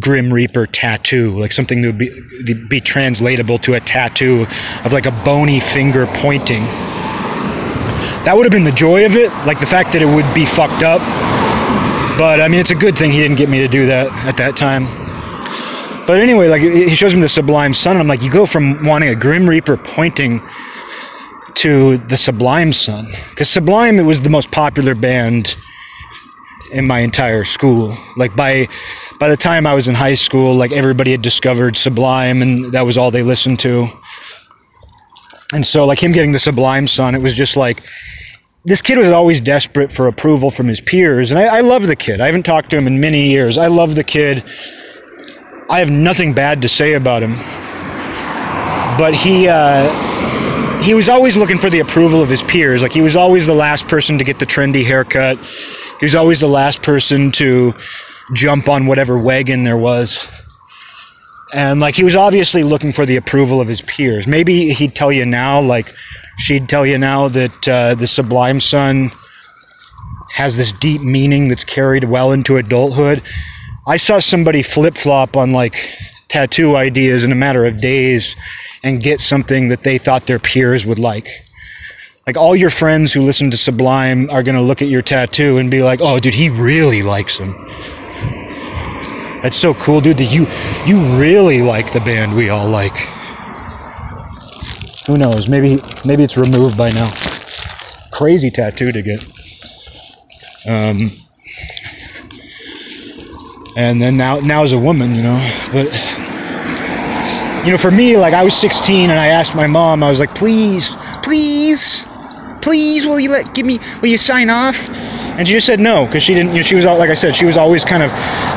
[0.00, 4.46] Grim Reaper tattoo, like something that would be be translatable to a tattoo
[4.84, 6.64] of like a bony finger pointing.
[8.24, 10.46] That would have been the joy of it, like the fact that it would be
[10.46, 11.00] fucked up.
[12.18, 14.36] But I mean, it's a good thing he didn't get me to do that at
[14.36, 14.86] that time.
[16.06, 18.84] But anyway, like he shows me the Sublime Sun, and I'm like, you go from
[18.84, 20.40] wanting a Grim Reaper pointing
[21.54, 25.56] to the Sublime Sun, because Sublime it was the most popular band
[26.72, 27.96] in my entire school.
[28.16, 28.68] Like by
[29.18, 32.82] by the time I was in high school, like everybody had discovered Sublime, and that
[32.82, 33.88] was all they listened to.
[35.52, 37.82] And so, like him getting the Sublime Sun, it was just like
[38.64, 41.96] this kid was always desperate for approval from his peers, and I, I love the
[41.96, 42.20] kid.
[42.20, 43.56] I haven't talked to him in many years.
[43.56, 44.44] I love the kid.
[45.70, 47.36] I have nothing bad to say about him,
[48.98, 49.48] but he.
[49.48, 50.37] Uh,
[50.88, 52.82] he was always looking for the approval of his peers.
[52.82, 55.36] Like he was always the last person to get the trendy haircut.
[56.00, 57.74] He was always the last person to
[58.32, 60.26] jump on whatever wagon there was.
[61.52, 64.26] And like he was obviously looking for the approval of his peers.
[64.26, 65.94] Maybe he'd tell you now, like
[66.38, 69.12] she'd tell you now that uh, the Sublime Sun
[70.32, 73.22] has this deep meaning that's carried well into adulthood.
[73.86, 75.98] I saw somebody flip flop on like
[76.28, 78.36] tattoo ideas in a matter of days
[78.82, 81.44] and get something that they thought their peers would like.
[82.26, 85.56] Like all your friends who listen to Sublime are going to look at your tattoo
[85.56, 87.54] and be like, "Oh, dude, he really likes him."
[89.42, 90.18] That's so cool, dude.
[90.18, 90.46] That you
[90.84, 92.98] you really like the band we all like.
[95.06, 95.48] Who knows?
[95.48, 97.10] Maybe maybe it's removed by now.
[98.12, 99.24] Crazy tattoo to get.
[100.68, 101.10] Um,
[103.74, 105.38] and then now now as a woman, you know,
[105.72, 105.86] but
[107.64, 110.20] you know, for me, like I was 16 and I asked my mom, I was
[110.20, 112.06] like, please, please,
[112.62, 114.76] please, will you let give me, will you sign off?
[115.38, 116.50] And she just said no because she didn't.
[116.50, 118.10] You know, she was all like I said, she was always kind of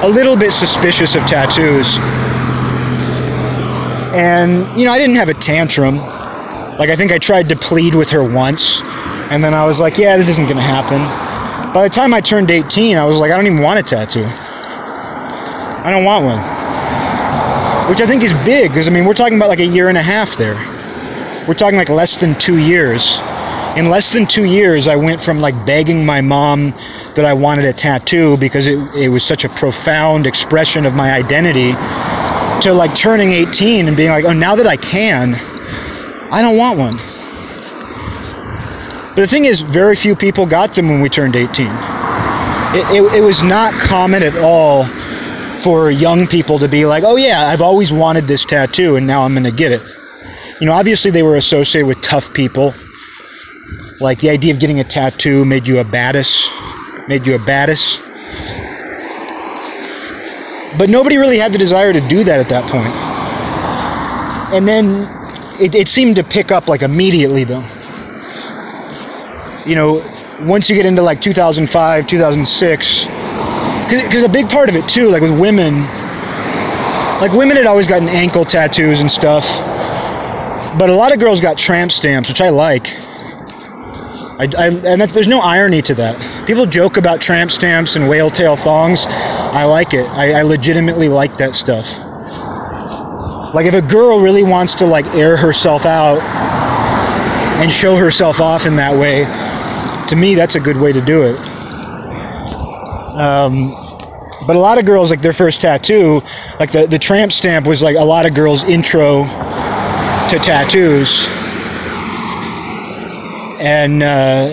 [0.03, 1.99] a little bit suspicious of tattoos.
[4.15, 5.97] And you know, I didn't have a tantrum.
[6.77, 8.81] Like I think I tried to plead with her once,
[9.29, 11.01] and then I was like, yeah, this isn't gonna happen.
[11.71, 14.25] By the time I turned 18, I was like, I don't even want a tattoo.
[14.25, 16.60] I don't want one.
[17.91, 19.97] Which I think is big because I mean, we're talking about like a year and
[19.97, 20.55] a half there.
[21.45, 23.19] We're talking like less than two years.
[23.75, 26.71] In less than two years, I went from like begging my mom
[27.15, 31.11] that I wanted a tattoo because it, it was such a profound expression of my
[31.11, 31.73] identity
[32.61, 35.35] to like turning 18 and being like, oh, now that I can,
[36.31, 36.95] I don't want one.
[39.09, 41.67] But the thing is, very few people got them when we turned 18.
[41.67, 41.75] It,
[42.95, 44.85] it, it was not common at all
[45.61, 49.21] for young people to be like, oh yeah, I've always wanted this tattoo and now
[49.21, 49.81] I'm going to get it.
[50.59, 52.73] You know, obviously they were associated with tough people.
[53.99, 57.99] Like the idea of getting a tattoo made you a badass, made you a badass.
[60.77, 62.93] But nobody really had the desire to do that at that point.
[64.55, 65.07] And then
[65.61, 67.65] it, it seemed to pick up like immediately though.
[69.65, 70.03] You know,
[70.41, 73.20] once you get into like 2005, 2006,
[73.91, 75.81] because a big part of it too, like with women,
[77.19, 79.45] like women had always gotten ankle tattoos and stuff,
[80.79, 82.87] but a lot of girls got tramp stamps, which I like.
[84.39, 86.47] I, I, and that, there's no irony to that.
[86.47, 89.05] People joke about tramp stamps and whale tail thongs.
[89.07, 90.09] I like it.
[90.09, 91.85] I, I legitimately like that stuff.
[93.53, 96.21] Like if a girl really wants to like air herself out
[97.61, 99.25] and show herself off in that way,
[100.07, 101.37] to me that's a good way to do it.
[103.15, 103.75] Um,
[104.51, 106.21] but a lot of girls like their first tattoo,
[106.59, 111.25] like the the tramp stamp was like a lot of girls' intro to tattoos,
[113.61, 114.51] and uh,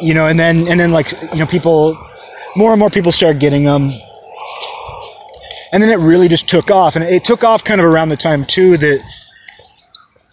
[0.00, 1.98] you know, and then and then like you know people,
[2.54, 3.90] more and more people started getting them.
[5.72, 8.16] And then it really just took off, and it took off kind of around the
[8.16, 9.00] time too that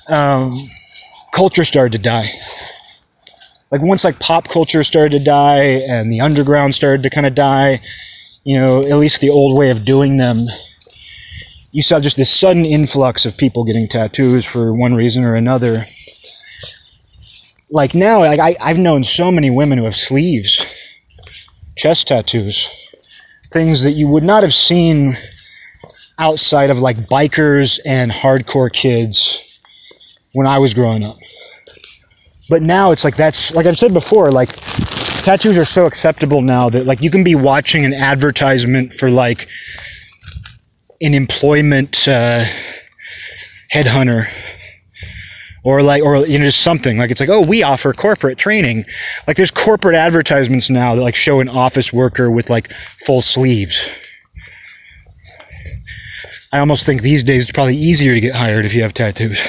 [0.08, 0.56] um,
[1.32, 2.32] culture started to die
[3.72, 7.36] like once like pop culture started to die and the underground started to kind of
[7.36, 7.82] die,
[8.44, 10.46] you know, at least the old way of doing them,
[11.72, 15.86] you saw just this sudden influx of people getting tattoos for one reason or another.
[17.70, 20.66] Like now, like I, I've known so many women who have sleeves,
[21.76, 22.70] chest tattoos,
[23.52, 25.18] things that you would not have seen
[26.18, 29.60] outside of like bikers and hardcore kids
[30.34, 31.18] when I was growing up.
[32.50, 34.56] But now it's like that's like I've said before, like
[35.24, 39.48] tattoos are so acceptable now that like you can be watching an advertisement for like
[41.02, 42.46] an employment uh,
[43.74, 44.30] headhunter
[45.64, 46.98] or like or you know just something.
[46.98, 48.86] Like it's like oh we offer corporate training.
[49.28, 52.72] Like there's corporate advertisements now that like show an office worker with like
[53.06, 53.90] full sleeves.
[56.54, 59.42] I almost think these days it's probably easier to get hired if you have tattoos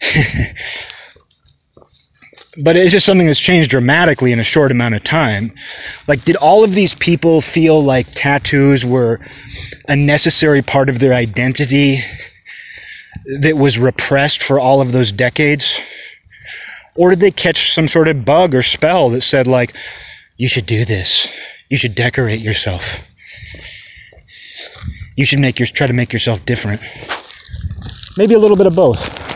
[2.58, 5.52] but it's just something that's changed dramatically in a short amount of time.
[6.08, 9.20] Like, did all of these people feel like tattoos were
[9.88, 12.02] a necessary part of their identity
[13.40, 15.78] that was repressed for all of those decades?
[16.96, 19.74] Or did they catch some sort of bug or spell that said, like,
[20.36, 21.28] you should do this,
[21.68, 22.98] you should decorate yourself,
[25.16, 26.80] you should make your, try to make yourself different?
[28.18, 29.29] Maybe a little bit of both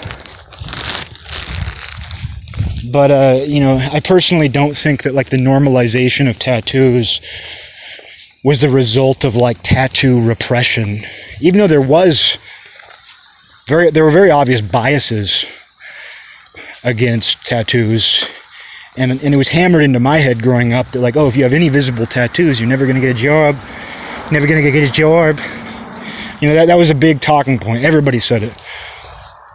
[2.95, 7.21] but uh, you know, I personally don't think that like the normalization of tattoos
[8.45, 11.03] was the result of like tattoo repression,
[11.41, 12.39] even though there was
[13.67, 15.45] very there were very obvious biases
[16.85, 18.29] against tattoos.
[18.97, 21.43] And, and it was hammered into my head growing up that like oh if you
[21.43, 23.57] have any visible tattoos you're never going to get a job.
[24.31, 25.41] Never going to get a job.
[26.41, 27.83] You know that, that was a big talking point.
[27.83, 28.57] Everybody said it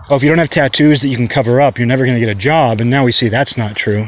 [0.10, 2.26] oh, if you don't have tattoos that you can cover up, you're never going to
[2.26, 2.82] get a job.
[2.82, 4.08] And now we see that's not true.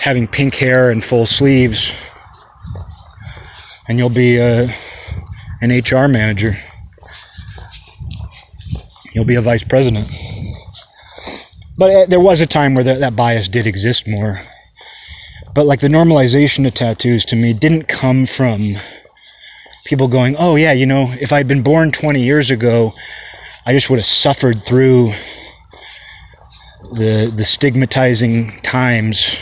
[0.00, 1.92] Having pink hair and full sleeves,
[3.88, 4.68] and you'll be uh,
[5.60, 6.56] an HR manager.
[9.12, 10.08] You'll be a vice president.
[11.76, 14.40] But uh, there was a time where that, that bias did exist more.
[15.54, 18.76] But like the normalization of tattoos to me didn't come from
[19.84, 22.92] people going, oh, yeah, you know, if I'd been born 20 years ago,
[23.68, 25.12] I just would have suffered through
[26.94, 29.36] the the stigmatizing times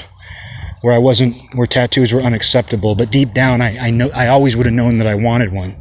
[0.81, 2.97] where I wasn't where tattoos were unacceptable.
[2.97, 5.71] But deep down, I, I know I always would have known that I wanted one.
[5.71, 5.81] You know,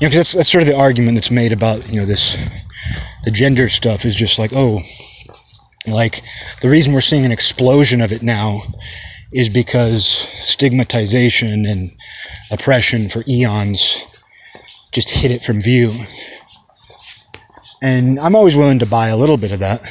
[0.00, 2.36] because that's that's sort of the argument that's made about you know this
[3.22, 4.80] the gender stuff is just like oh,
[5.86, 6.22] like
[6.62, 8.62] the reason we're seeing an explosion of it now
[9.32, 11.92] is because stigmatization and
[12.50, 14.02] oppression for eons
[14.90, 15.92] just hid it from view
[17.82, 19.82] and I'm always willing to buy a little bit of that.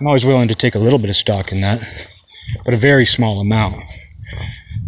[0.00, 1.82] I'm always willing to take a little bit of stock in that,
[2.64, 3.84] but a very small amount.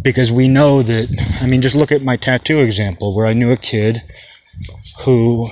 [0.03, 1.09] Because we know that,
[1.41, 4.03] I mean, just look at my tattoo example where I knew a kid
[5.05, 5.49] who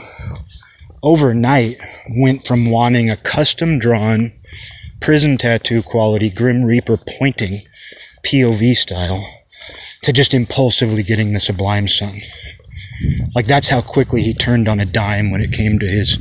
[1.02, 1.78] overnight
[2.16, 4.32] went from wanting a custom drawn
[5.00, 7.60] prison tattoo quality Grim Reaper pointing
[8.24, 9.26] POV style
[10.02, 12.20] to just impulsively getting the Sublime Sun.
[13.34, 16.18] Like that's how quickly he turned on a dime when it came to his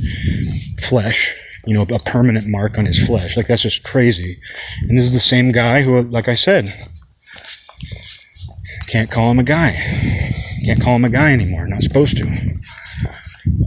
[0.80, 1.34] flesh.
[1.66, 3.36] You know, a permanent mark on his flesh.
[3.36, 4.40] Like that's just crazy.
[4.82, 6.74] And this is the same guy who, like I said,
[8.86, 9.72] can't call him a guy.
[10.64, 11.66] Can't call him a guy anymore.
[11.66, 12.54] Not supposed to.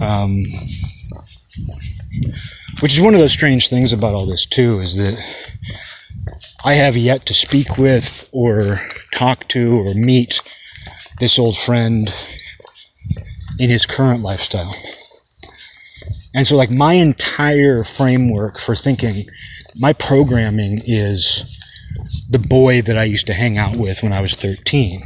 [0.02, 0.44] Um,
[2.82, 5.18] which is one of those strange things about all this too, is that
[6.66, 8.80] I have yet to speak with or
[9.14, 10.42] talk to or meet
[11.20, 12.14] this old friend
[13.60, 14.76] in his current lifestyle.
[16.36, 19.26] And so, like, my entire framework for thinking,
[19.80, 21.60] my programming is
[22.30, 25.02] the boy that I used to hang out with when I was 13.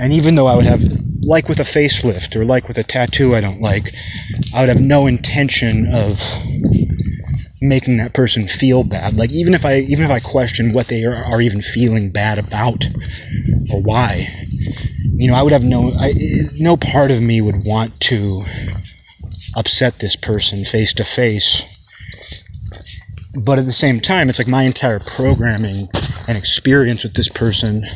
[0.00, 0.82] And even though I would have,
[1.20, 3.94] like with a facelift or like with a tattoo I don't like,
[4.54, 6.20] I would have no intention of
[7.62, 9.14] making that person feel bad.
[9.14, 12.38] Like even if I even if I question what they are, are even feeling bad
[12.38, 12.86] about
[13.72, 14.28] or why,
[15.14, 16.12] you know, I would have no I,
[16.58, 18.44] no part of me would want to
[19.54, 21.62] upset this person face to face.
[23.34, 25.88] But at the same time, it's like my entire programming
[26.28, 27.86] and experience with this person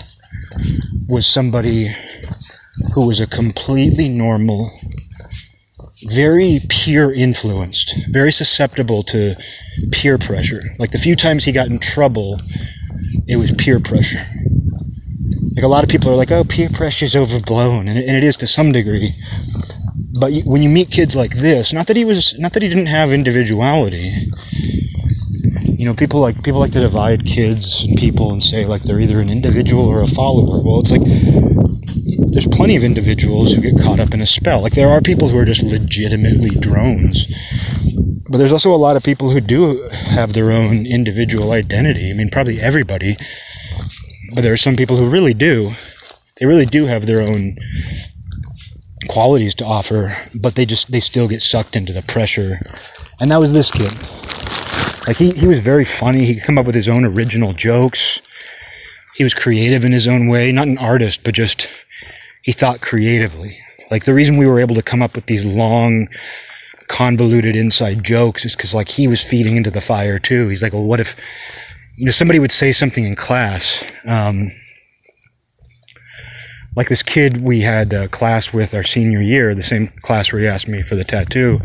[1.09, 1.95] was somebody
[2.95, 4.71] who was a completely normal
[6.11, 9.37] very peer influenced, very susceptible to
[9.93, 10.63] peer pressure.
[10.79, 12.41] Like the few times he got in trouble,
[13.27, 14.25] it was peer pressure.
[15.55, 18.37] Like a lot of people are like, oh, peer pressure is overblown, and it is
[18.37, 19.15] to some degree.
[20.19, 22.87] But when you meet kids like this, not that he was, not that he didn't
[22.87, 24.31] have individuality.
[25.77, 29.01] You know, people like people like to divide kids and people and say like they're
[29.01, 30.63] either an individual or a follower.
[30.63, 31.03] Well, it's like
[32.33, 34.63] there's plenty of individuals who get caught up in a spell.
[34.63, 37.27] Like there are people who are just legitimately drones.
[38.29, 42.11] But there's also a lot of people who do have their own individual identity.
[42.11, 43.17] I mean, probably everybody.
[44.35, 45.73] But there are some people who really do.
[46.39, 47.59] They really do have their own
[49.09, 52.59] qualities to offer, but they just they still get sucked into the pressure.
[53.21, 53.93] And that was this kid.
[55.07, 56.25] Like he, he was very funny.
[56.25, 58.21] He could come up with his own original jokes.
[59.15, 61.69] He was creative in his own way, not an artist, but just
[62.43, 63.59] he thought creatively.
[63.91, 66.09] Like the reason we were able to come up with these long
[66.89, 70.49] convoluted inside jokes is because like he was feeding into the fire too.
[70.49, 71.17] He's like, well, what if
[71.97, 73.85] you know somebody would say something in class?
[74.07, 74.51] Um,
[76.75, 80.43] like this kid we had a class with our senior year, the same class where
[80.43, 81.61] he asked me for the tattoo.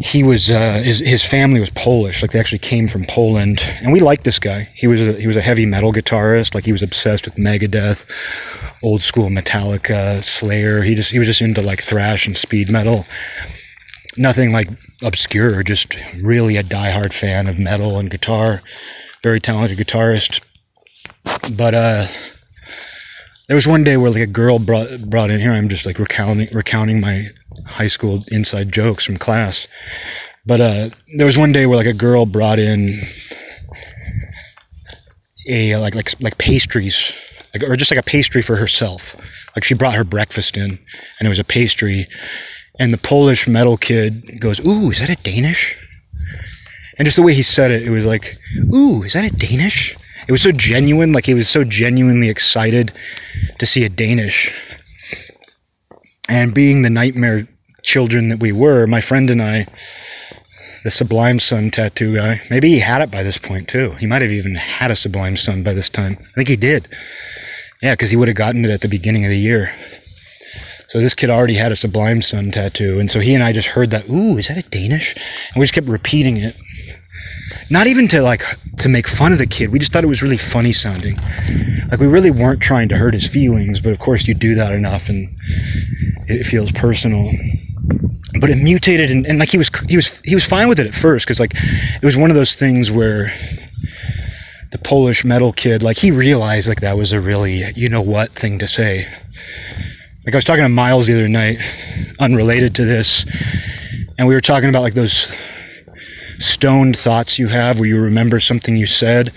[0.00, 3.92] He was uh, his his family was Polish, like they actually came from Poland, and
[3.92, 4.68] we liked this guy.
[4.74, 8.04] He was a, he was a heavy metal guitarist, like he was obsessed with Megadeth,
[8.82, 10.82] old school Metallica, Slayer.
[10.82, 13.06] He just he was just into like thrash and speed metal.
[14.18, 14.68] Nothing like
[15.02, 18.62] obscure, just really a diehard fan of metal and guitar.
[19.22, 20.44] Very talented guitarist.
[21.56, 22.06] But uh
[23.48, 25.52] there was one day where like a girl brought brought in here.
[25.52, 27.28] I'm just like recounting recounting my
[27.64, 29.68] high school inside jokes from class.
[30.44, 33.06] But uh, there was one day where like a girl brought in
[35.48, 37.12] a like like like pastries,
[37.54, 39.14] like or just like a pastry for herself.
[39.54, 40.70] Like she brought her breakfast in,
[41.18, 42.06] and it was a pastry.
[42.78, 45.78] And the Polish metal kid goes, "Ooh, is that a Danish?"
[46.98, 48.36] And just the way he said it, it was like,
[48.74, 49.96] "Ooh, is that a Danish?"
[50.28, 52.92] It was so genuine, like he was so genuinely excited
[53.58, 54.52] to see a Danish.
[56.28, 57.46] And being the nightmare
[57.82, 59.66] children that we were, my friend and I,
[60.82, 63.92] the Sublime Sun tattoo guy, maybe he had it by this point too.
[63.92, 66.16] He might have even had a Sublime Sun by this time.
[66.20, 66.88] I think he did.
[67.80, 69.72] Yeah, because he would have gotten it at the beginning of the year.
[70.88, 73.68] So this kid already had a Sublime Sun tattoo, and so he and I just
[73.68, 74.08] heard that.
[74.08, 75.14] Ooh, is that a Danish?
[75.14, 76.56] And we just kept repeating it
[77.70, 78.42] not even to like
[78.78, 79.70] to make fun of the kid.
[79.70, 81.16] We just thought it was really funny sounding.
[81.90, 84.72] Like we really weren't trying to hurt his feelings but of course you do that
[84.72, 85.28] enough and
[86.28, 87.30] it feels personal.
[88.40, 90.86] But it mutated and, and like he was he was he was fine with it
[90.86, 93.32] at first because like it was one of those things where
[94.72, 98.32] the polish metal kid like he realized like that was a really you know what
[98.32, 99.06] thing to say.
[100.24, 101.58] Like i was talking to miles the other night
[102.18, 103.24] unrelated to this
[104.18, 105.32] and we were talking about like those
[106.38, 109.32] stoned thoughts you have where you remember something you said.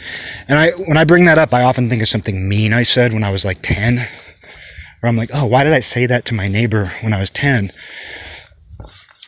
[0.48, 3.14] And I when I bring that up, I often think of something mean I said
[3.14, 3.98] when I was like 10.
[3.98, 7.30] Where I'm like, "Oh, why did I say that to my neighbor when I was
[7.30, 7.72] 10?"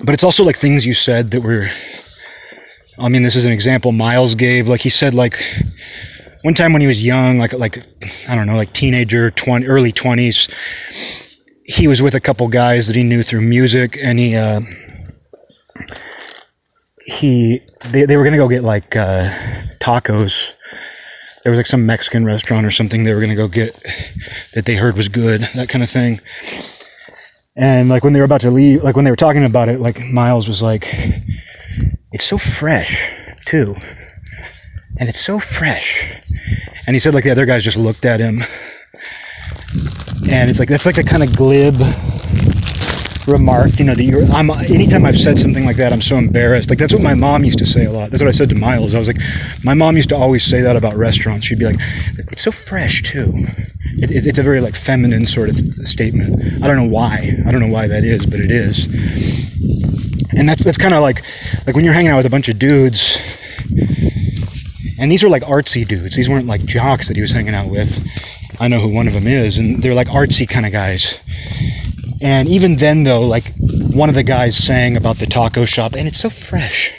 [0.04, 1.70] But it's also like things you said that were
[3.00, 4.68] I mean, this is an example Miles gave.
[4.68, 5.42] Like he said like
[6.44, 7.84] one time when he was young, like like
[8.28, 12.96] I don't know, like teenager, 20 early 20s, he was with a couple guys that
[12.96, 14.62] he knew through music and he uh
[17.06, 19.30] he they, they were gonna go get like uh,
[19.80, 20.52] tacos.
[21.44, 23.74] There was like some mexican restaurant or something they were gonna go get
[24.54, 26.20] that they heard was good that kind of thing.
[27.56, 29.80] And like when they were about to leave like when they were talking about it
[29.80, 30.88] like miles was like
[32.12, 33.12] it's so fresh
[33.46, 33.76] too.
[34.98, 36.22] And it's so fresh.
[36.86, 38.44] And he said like the other guys just looked at him.
[40.30, 41.76] And it's like that's like the kind of glib
[43.32, 46.70] remark, you know, that you're, I'm, anytime I've said something like that, I'm so embarrassed.
[46.70, 48.12] Like, that's what my mom used to say a lot.
[48.12, 48.94] That's what I said to Miles.
[48.94, 49.20] I was like,
[49.64, 51.48] my mom used to always say that about restaurants.
[51.48, 51.78] She'd be like,
[52.32, 53.32] it's so fresh, too.
[53.98, 55.58] It, it, it's a very, like, feminine sort of
[55.88, 56.64] statement.
[56.64, 57.32] I don't know why.
[57.46, 58.88] I don't know why that is, but it is.
[60.38, 61.24] And that's, that's kind of like,
[61.66, 63.18] like when you're hanging out with a bunch of dudes,
[65.00, 66.16] and these are like artsy dudes.
[66.16, 68.06] These weren't like jocks that he was hanging out with.
[68.60, 71.20] I know who one of them is, and they're like artsy kind of guys.
[72.22, 76.08] And even then, though, like one of the guys saying about the taco shop, and
[76.08, 76.94] it's so fresh.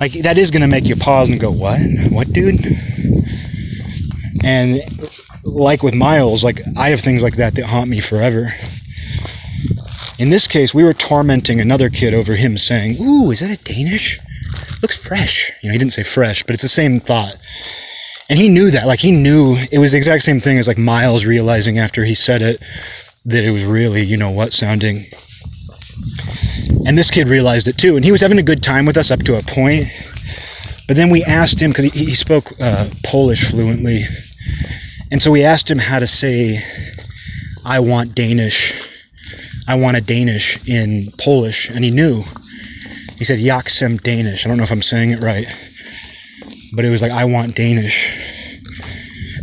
[0.00, 1.80] Like that is gonna make you pause and go, "What?
[2.10, 2.78] What, dude?"
[4.42, 4.82] And
[5.44, 8.52] like with Miles, like I have things like that that haunt me forever.
[10.18, 13.62] In this case, we were tormenting another kid over him saying, "Ooh, is that a
[13.62, 14.18] Danish?
[14.80, 17.36] Looks fresh." You know, he didn't say fresh, but it's the same thought.
[18.30, 18.86] And he knew that.
[18.86, 22.14] Like he knew it was the exact same thing as like Miles realizing after he
[22.14, 22.62] said it
[23.26, 25.04] that it was really, you know what, sounding.
[26.86, 27.96] And this kid realized it too.
[27.96, 29.86] And he was having a good time with us up to a point.
[30.86, 34.04] But then we asked him, because he, he, spoke uh, Polish fluently.
[35.10, 36.60] And so we asked him how to say,
[37.64, 38.74] I want Danish.
[39.66, 41.70] I want a Danish in Polish.
[41.70, 42.24] And he knew.
[43.16, 44.44] He said, Yaksem Danish.
[44.44, 45.46] I don't know if I'm saying it right.
[46.74, 48.18] But it was like, I want Danish.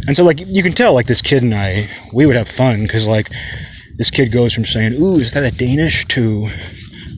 [0.06, 2.84] And so, like, you can tell, like, this kid and I, we would have fun
[2.84, 3.30] because, like,
[4.02, 6.08] this kid goes from saying, Ooh, is that a Danish?
[6.08, 6.49] to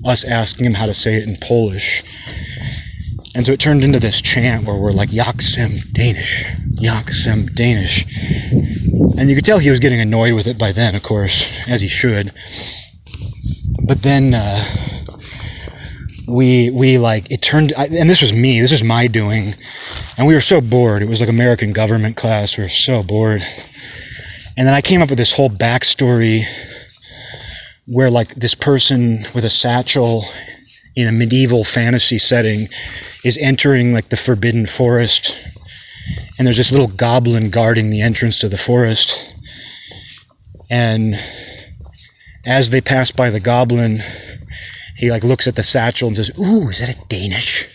[0.04, 2.04] us asking him how to say it in Polish.
[3.34, 6.44] And so it turned into this chant where we're like, Yaksem Danish,
[6.82, 8.06] Yaksem Danish.
[9.18, 11.80] And you could tell he was getting annoyed with it by then, of course, as
[11.80, 12.34] he should.
[13.88, 14.66] But then uh,
[16.28, 18.60] we we like it turned, and this was me.
[18.60, 19.56] This was my doing,
[20.18, 21.02] and we were so bored.
[21.02, 22.58] It was like American government class.
[22.58, 23.42] We were so bored.
[24.58, 26.46] And then I came up with this whole backstory
[27.86, 30.26] where like this person with a satchel
[30.96, 32.70] in a medieval fantasy setting
[33.24, 35.36] is entering like the forbidden forest.
[36.38, 39.36] And there's this little goblin guarding the entrance to the forest.
[40.70, 41.20] And
[42.46, 44.02] as they pass by the goblin
[44.98, 47.68] he like looks at the satchel and says ooh is that a danish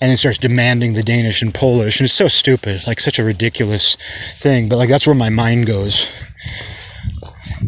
[0.00, 3.24] and then starts demanding the danish and polish and it's so stupid like such a
[3.24, 3.96] ridiculous
[4.36, 6.10] thing but like that's where my mind goes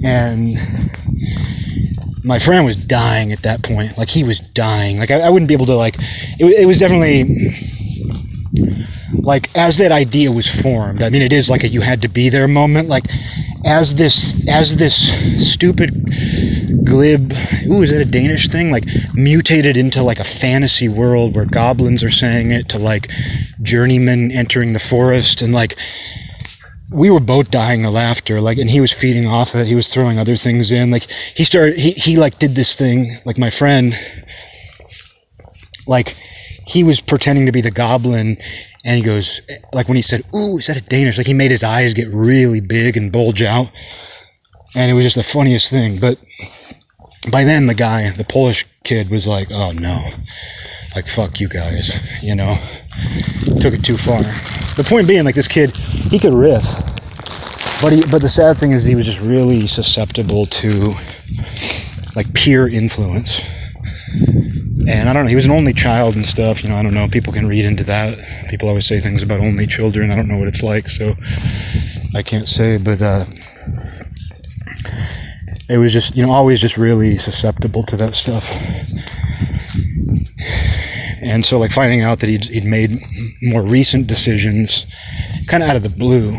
[0.04, 0.56] and
[2.24, 3.96] my friend was dying at that point.
[3.96, 4.98] Like he was dying.
[4.98, 5.96] Like I, I wouldn't be able to like.
[6.38, 7.54] It, it, was definitely
[9.22, 11.02] like as that idea was formed.
[11.02, 12.88] I mean, it is like a you had to be there moment.
[12.88, 13.04] Like
[13.64, 15.90] as this as this stupid
[16.84, 17.32] glib.
[17.66, 18.70] Ooh, is that a Danish thing?
[18.70, 23.08] Like mutated into like a fantasy world where goblins are saying it to like
[23.62, 25.42] journeymen entering the forest.
[25.42, 25.76] And like
[26.90, 29.66] we were both dying of laughter like and he was feeding off it.
[29.66, 30.90] He was throwing other things in.
[30.90, 33.94] Like he started he, he like did this thing like my friend
[35.86, 36.16] like
[36.66, 38.36] he was pretending to be the goblin.
[38.84, 39.40] And he goes
[39.72, 41.18] like when he said ooh is that a danish?
[41.18, 43.70] Like he made his eyes get really big and bulge out
[44.74, 46.18] and it was just the funniest thing but
[47.30, 50.08] by then the guy the polish kid was like oh no
[50.94, 52.58] like fuck you guys you know
[53.60, 54.20] took it too far
[54.76, 56.64] the point being, like this kid, he could riff,
[57.82, 60.94] but he, but the sad thing is he was just really susceptible to
[62.14, 63.42] like peer influence.
[64.88, 66.94] And I don't know, he was an only child and stuff, you know, I don't
[66.94, 68.18] know, people can read into that.
[68.48, 70.10] People always say things about only children.
[70.10, 71.14] I don't know what it's like, so
[72.14, 73.26] I can't say, but uh,
[75.68, 78.48] it was just, you know, always just really susceptible to that stuff.
[81.22, 83.00] And so like finding out that he'd, he'd made
[83.42, 84.86] more recent decisions
[85.46, 86.38] kind of out of the blue.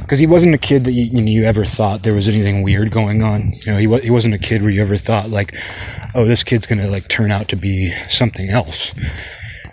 [0.00, 2.62] Because he wasn't a kid that you, you, know, you ever thought there was anything
[2.62, 3.50] weird going on.
[3.50, 5.54] You know he, he wasn't a kid where you ever thought like
[6.14, 8.92] oh this kid's gonna like turn out to be something else.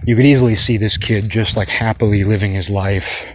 [0.04, 3.26] You could easily see this kid just like happily living his life.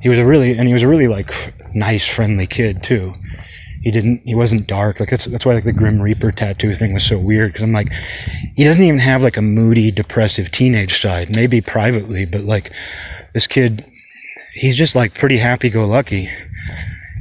[0.00, 3.14] He was a really and he was a really like nice friendly kid too.
[3.82, 5.00] He didn't he wasn't dark.
[5.00, 7.72] Like that's that's why like the grim reaper tattoo thing was so weird because i'm
[7.72, 7.92] like
[8.56, 11.34] he doesn't even have like a moody depressive teenage side.
[11.34, 12.72] Maybe privately but like
[13.34, 13.84] this kid
[14.54, 16.30] he's just like pretty happy go lucky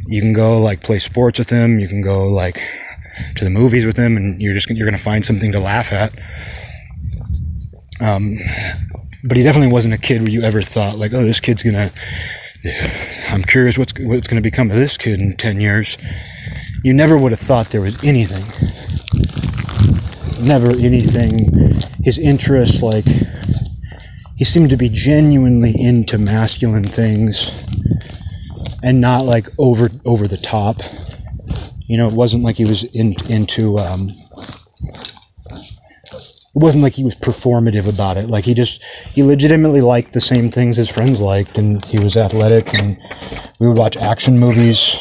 [0.07, 1.79] you can go like play sports with him.
[1.79, 2.61] You can go like
[3.35, 6.13] to the movies with him and you're just you're gonna find something to laugh at.
[7.99, 8.37] Um
[9.23, 11.91] but he definitely wasn't a kid where you ever thought like oh this kid's gonna
[13.27, 15.97] I'm curious what's what's going to become of this kid in 10 years
[16.83, 18.43] you never would have thought there was anything.
[20.45, 21.79] Never anything.
[22.03, 23.05] His interests, like,
[24.35, 27.51] he seemed to be genuinely into masculine things
[28.83, 30.81] and not like over over the top.
[31.87, 33.77] You know, it wasn't like he was in, into.
[33.79, 34.11] Um,
[36.55, 38.29] it wasn't like he was performative about it.
[38.29, 42.15] Like he just he legitimately liked the same things his friends liked, and he was
[42.17, 42.97] athletic, and
[43.59, 44.99] we would watch action movies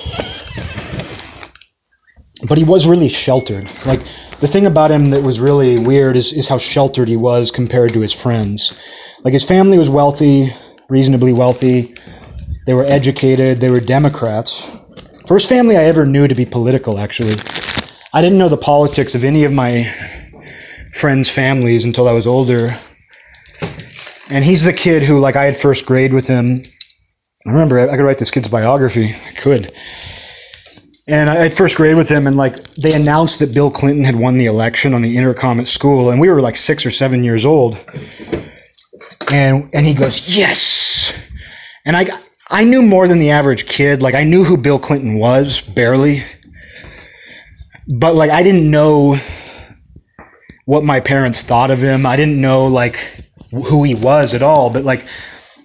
[2.44, 3.70] but he was really sheltered.
[3.86, 4.00] Like
[4.40, 7.92] the thing about him that was really weird is, is how sheltered he was compared
[7.92, 8.76] to his friends.
[9.24, 10.54] Like his family was wealthy,
[10.88, 11.94] reasonably wealthy.
[12.66, 13.60] They were educated.
[13.60, 14.68] They were Democrats.
[15.26, 17.36] First family I ever knew to be political, actually.
[18.12, 20.21] I didn't know the politics of any of my
[20.94, 22.68] friends' families until I was older.
[24.30, 26.62] And he's the kid who, like, I had first grade with him.
[27.46, 29.14] I remember I could write this kid's biography.
[29.14, 29.72] I could
[31.08, 34.14] and I had first grade with him, and like they announced that Bill Clinton had
[34.14, 37.24] won the election on the intercom at school, and we were like six or seven
[37.24, 37.78] years old.
[39.30, 41.12] And and he goes, "Yes!"
[41.84, 42.08] And I
[42.50, 44.02] I knew more than the average kid.
[44.02, 46.24] Like I knew who Bill Clinton was, barely,
[47.98, 49.18] but like I didn't know
[50.72, 52.06] what my parents thought of him.
[52.06, 52.96] I didn't know like
[53.50, 54.70] who he was at all.
[54.70, 55.06] But like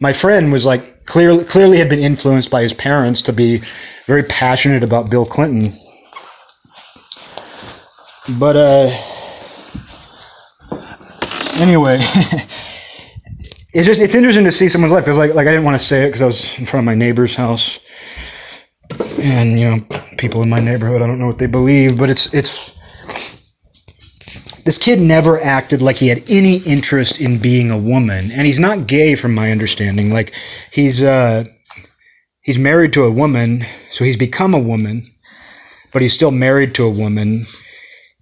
[0.02, 3.62] my friend was like clearly clearly had been influenced by his parents to be
[4.06, 5.74] very passionate about Bill Clinton.
[8.38, 8.90] But uh,
[11.54, 12.00] anyway,
[13.74, 15.86] it's just it's interesting to see someone's life because like like I didn't want to
[15.86, 17.80] say it because I was in front of my neighbor's house,
[19.20, 19.86] and you know
[20.18, 22.77] people in my neighborhood I don't know what they believe, but it's it's
[24.68, 28.60] this kid never acted like he had any interest in being a woman and he's
[28.60, 30.34] not gay from my understanding like
[30.72, 31.44] he's uh
[32.48, 35.04] he's married to a woman, so he's become a woman,
[35.92, 37.46] but he's still married to a woman.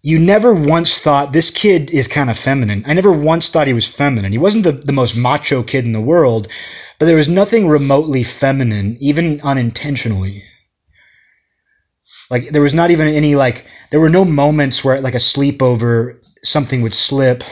[0.02, 2.84] You never once thought this kid is kind of feminine.
[2.88, 4.32] I never once thought he was feminine.
[4.32, 6.48] He wasn't the, the most macho kid in the world,
[7.00, 10.44] but there was nothing remotely feminine, even unintentionally.
[12.32, 16.20] Like there was not even any like there were no moments where like a sleepover
[16.46, 17.44] something would slip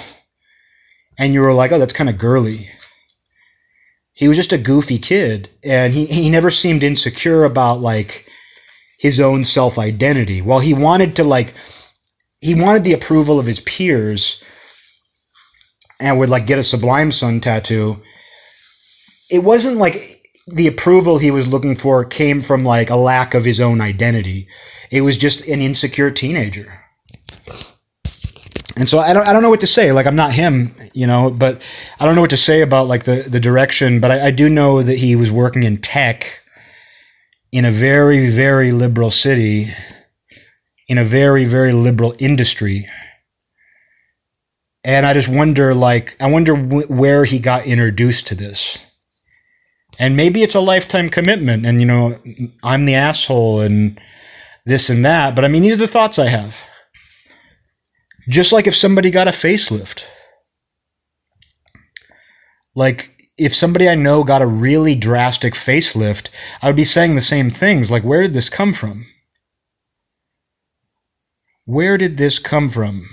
[1.18, 2.70] and you were like, "Oh, that's kind of girly."
[4.14, 8.28] He was just a goofy kid and he he never seemed insecure about like
[9.00, 10.42] his own self-identity.
[10.42, 11.54] While he wanted to like
[12.40, 14.44] he wanted the approval of his peers
[16.00, 17.98] and would like get a Sublime Sun tattoo.
[19.32, 20.02] It wasn't like
[20.48, 24.48] the approval he was looking for came from like a lack of his own identity.
[24.92, 26.82] It was just an insecure teenager.
[28.76, 29.92] And so I don't I don't know what to say.
[29.92, 31.62] Like I'm not him, you know, but
[32.00, 34.50] I don't know what to say about like the, the direction, but I, I do
[34.50, 36.40] know that he was working in tech
[37.52, 39.72] in a very, very liberal city,
[40.88, 42.90] in a very, very liberal industry.
[44.84, 48.80] And I just wonder, like, I wonder where he got introduced to this
[50.00, 52.18] and maybe it's a lifetime commitment and you know
[52.64, 54.00] i'm the asshole and
[54.66, 56.56] this and that but i mean these are the thoughts i have
[58.28, 60.04] just like if somebody got a facelift
[62.76, 66.30] like if somebody i know got a really drastic facelift
[66.62, 69.06] i would be saying the same things like where did this come from
[71.66, 73.10] where did this come from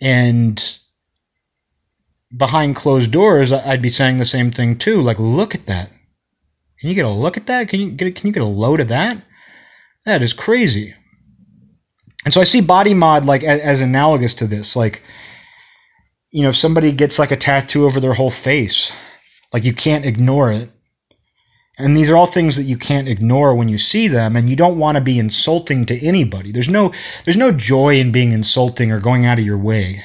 [0.00, 0.78] and
[2.36, 5.00] behind closed doors, I'd be saying the same thing too.
[5.00, 5.90] Like, look at that.
[6.80, 7.68] Can you get a look at that?
[7.68, 8.08] Can you get?
[8.08, 9.22] A, can you get a load of that?
[10.04, 10.94] That is crazy.
[12.24, 14.76] And so I see body mod like as, as analogous to this.
[14.76, 15.02] Like,
[16.30, 18.92] you know, if somebody gets like a tattoo over their whole face,
[19.52, 20.70] like you can't ignore it.
[21.76, 24.54] And these are all things that you can't ignore when you see them, and you
[24.54, 26.52] don't want to be insulting to anybody.
[26.52, 26.92] There's no
[27.24, 30.02] there's no joy in being insulting or going out of your way.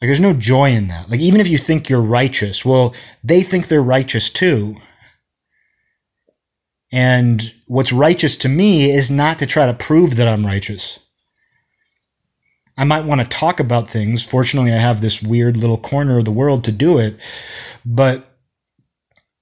[0.00, 1.08] Like there's no joy in that.
[1.08, 2.94] Like even if you think you're righteous, well,
[3.24, 4.76] they think they're righteous too.
[6.90, 10.98] And what's righteous to me is not to try to prove that I'm righteous.
[12.76, 14.22] I might want to talk about things.
[14.22, 17.16] Fortunately, I have this weird little corner of the world to do it,
[17.84, 18.28] but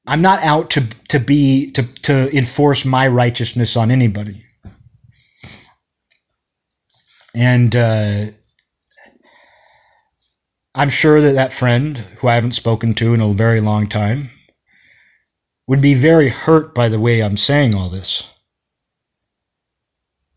[0.06, 4.44] I'm not out to to be to to enforce my righteousness on anybody.
[7.34, 8.26] And uh,
[10.74, 14.30] I'm sure that that friend, who I haven't spoken to in a very long time,
[15.70, 18.24] would be very hurt by the way I'm saying all this.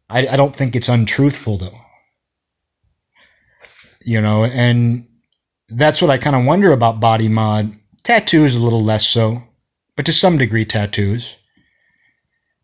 [0.07, 1.79] I, I don't think it's untruthful, though.
[4.05, 5.07] You know, and
[5.69, 7.75] that's what I kind of wonder about body mod.
[8.03, 9.41] Tattoos, a little less so,
[9.95, 11.35] but to some degree, tattoos.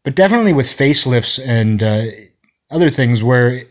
[0.03, 2.05] But definitely with facelifts and uh,
[2.69, 3.63] other things where,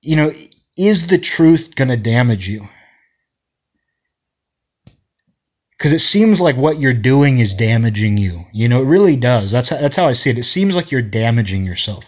[0.00, 0.32] you know,
[0.78, 2.66] is the truth going to damage you?
[5.82, 8.46] Because it seems like what you're doing is damaging you.
[8.52, 9.50] You know, it really does.
[9.50, 10.38] That's that's how I see it.
[10.38, 12.04] It seems like you're damaging yourself.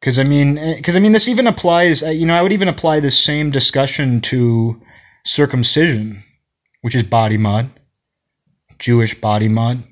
[0.00, 2.02] Because I mean, because eh, I mean, this even applies.
[2.02, 4.82] Uh, you know, I would even apply this same discussion to
[5.24, 6.24] circumcision,
[6.80, 7.70] which is body mod,
[8.80, 9.84] Jewish body mod,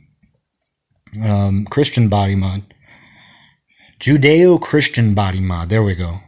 [1.22, 2.64] um, Christian body mod.
[4.00, 5.68] Judeo Christian body mod.
[5.68, 6.18] There we go.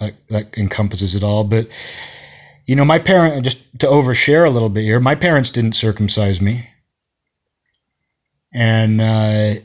[0.00, 1.44] That, that encompasses it all.
[1.44, 1.68] But,
[2.66, 6.40] you know, my parent, just to overshare a little bit here, my parents didn't circumcise
[6.40, 6.68] me.
[8.52, 9.60] And uh,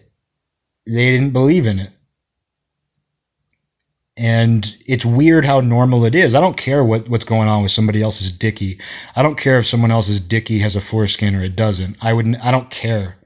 [0.85, 1.91] they didn't believe in it.
[4.17, 6.35] And it's weird how normal it is.
[6.35, 8.79] I don't care what, what's going on with somebody else's dicky.
[9.15, 11.97] I don't care if someone else's dicky has a foreskin or it doesn't.
[12.01, 12.43] I wouldn't.
[12.43, 13.17] I don't care.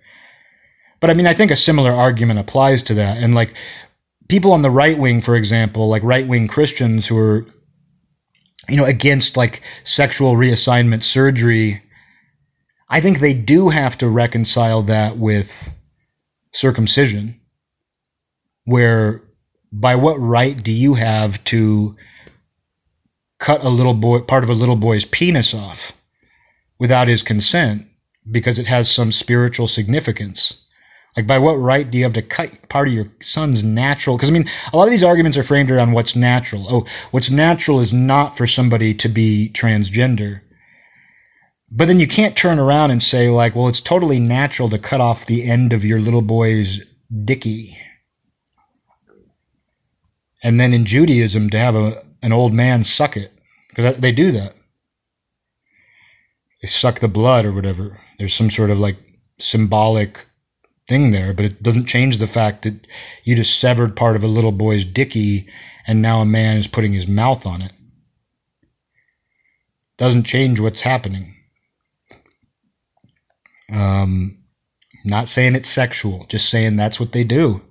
[1.01, 3.17] But I mean, I think a similar argument applies to that.
[3.17, 3.53] And like
[4.27, 7.45] people on the right wing, for example, like right wing Christians who are,
[8.67, 11.81] you know, against like sexual reassignment surgery,
[12.89, 15.51] I think they do have to reconcile that with
[16.53, 17.39] circumcision,
[18.65, 19.21] where
[19.71, 21.95] by what right do you have to
[23.39, 25.91] cut a little boy part of a little boy's penis off
[26.79, 27.85] without his consent
[28.31, 30.64] because it has some spiritual significance
[31.15, 34.17] like, by what right do you have to cut part of your son's natural?
[34.17, 36.65] Because, I mean, a lot of these arguments are framed around what's natural.
[36.69, 40.41] Oh, what's natural is not for somebody to be transgender.
[41.71, 45.01] But then you can't turn around and say, like, well, it's totally natural to cut
[45.01, 46.81] off the end of your little boy's
[47.23, 47.77] dicky.
[50.43, 53.31] And then in Judaism, to have a, an old man suck it.
[53.69, 54.53] Because they do that.
[56.61, 57.99] They suck the blood or whatever.
[58.19, 58.97] There's some sort of like
[59.37, 60.25] symbolic
[60.87, 62.85] thing there, but it doesn't change the fact that
[63.23, 65.47] you just severed part of a little boy's dicky
[65.87, 67.71] and now a man is putting his mouth on it.
[69.97, 71.35] Doesn't change what's happening.
[73.71, 74.39] Um,
[75.03, 77.61] not saying it's sexual, just saying that's what they do.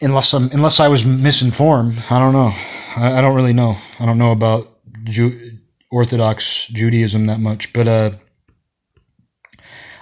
[0.00, 2.52] Unless I'm, unless I was misinformed, I don't know.
[2.96, 3.78] I, I don't really know.
[4.00, 4.68] I don't know about
[5.04, 5.58] Ju-
[5.90, 8.10] Orthodox Judaism that much, but uh,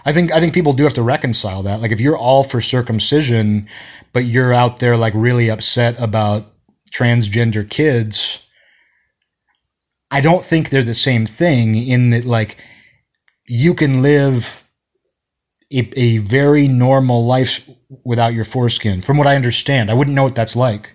[0.05, 1.81] I think I think people do have to reconcile that.
[1.81, 3.69] Like if you're all for circumcision,
[4.13, 6.53] but you're out there like really upset about
[6.93, 8.39] transgender kids,
[10.11, 12.57] I don't think they're the same thing in that like
[13.47, 14.65] you can live
[15.73, 17.69] a, a very normal life
[18.05, 19.03] without your foreskin.
[19.03, 20.91] From what I understand, I wouldn't know what that's like.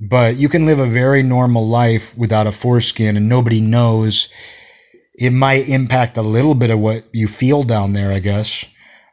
[0.00, 4.28] But you can live a very normal life without a foreskin and nobody knows.
[5.18, 8.64] It might impact a little bit of what you feel down there, I guess,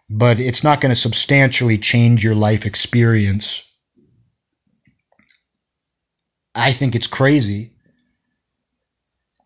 [0.07, 3.63] but it's not going to substantially change your life experience.
[6.53, 7.73] I think it's crazy.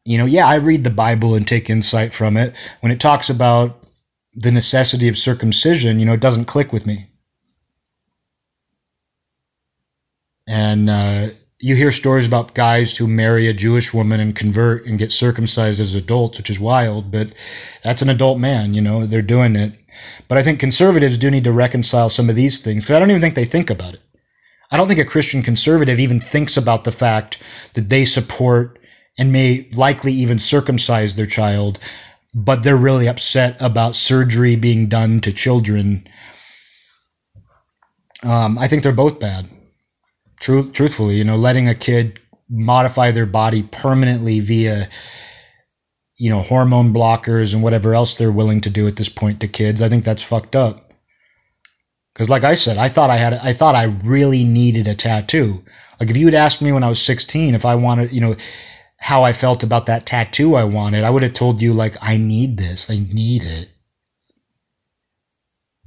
[0.04, 2.54] You know, yeah, I read the Bible and take insight from it.
[2.82, 3.86] When it talks about
[4.36, 7.10] the necessity of circumcision, you know, it doesn't click with me.
[10.46, 11.30] And uh,
[11.60, 15.82] you hear stories about guys who marry a Jewish woman and convert and get circumcised
[15.82, 17.34] as adults, which is wild, but
[17.84, 19.74] that's an adult man, you know, they're doing it.
[20.28, 23.10] But I think conservatives do need to reconcile some of these things because I don't
[23.10, 24.02] even think they think about it.
[24.72, 27.40] I don't think a Christian conservative even thinks about the fact
[27.74, 28.80] that they support
[29.18, 31.80] and may likely even circumcise their child
[32.34, 36.08] but they're really upset about surgery being done to children.
[38.24, 39.50] Um, I think they're both bad.
[40.40, 42.20] True, truthfully, you know, letting a kid
[42.50, 44.90] modify their body permanently via,
[46.18, 49.48] you know, hormone blockers and whatever else they're willing to do at this point to
[49.48, 50.92] kids, I think that's fucked up.
[52.14, 55.64] Because, like I said, I thought I had, I thought I really needed a tattoo.
[56.00, 58.36] Like if you had asked me when I was 16 if I wanted, you know,
[59.00, 62.18] how I felt about that tattoo I wanted, I would have told you, like, I
[62.18, 62.90] need this.
[62.90, 63.70] I need it.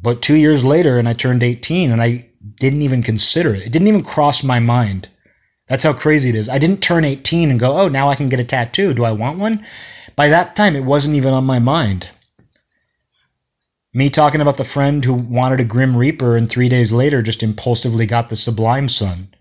[0.00, 3.62] But two years later, and I turned 18, and I didn't even consider it.
[3.62, 5.09] It didn't even cross my mind.
[5.68, 6.49] That's how crazy it is.
[6.49, 8.93] I didn't turn 18 and go, oh, now I can get a tattoo.
[8.93, 9.66] Do I want one?
[10.16, 12.09] By that time, it wasn't even on my mind.
[13.95, 17.43] Me talking about the friend who wanted a Grim Reaper and three days later just
[17.43, 19.34] impulsively got the Sublime Sun.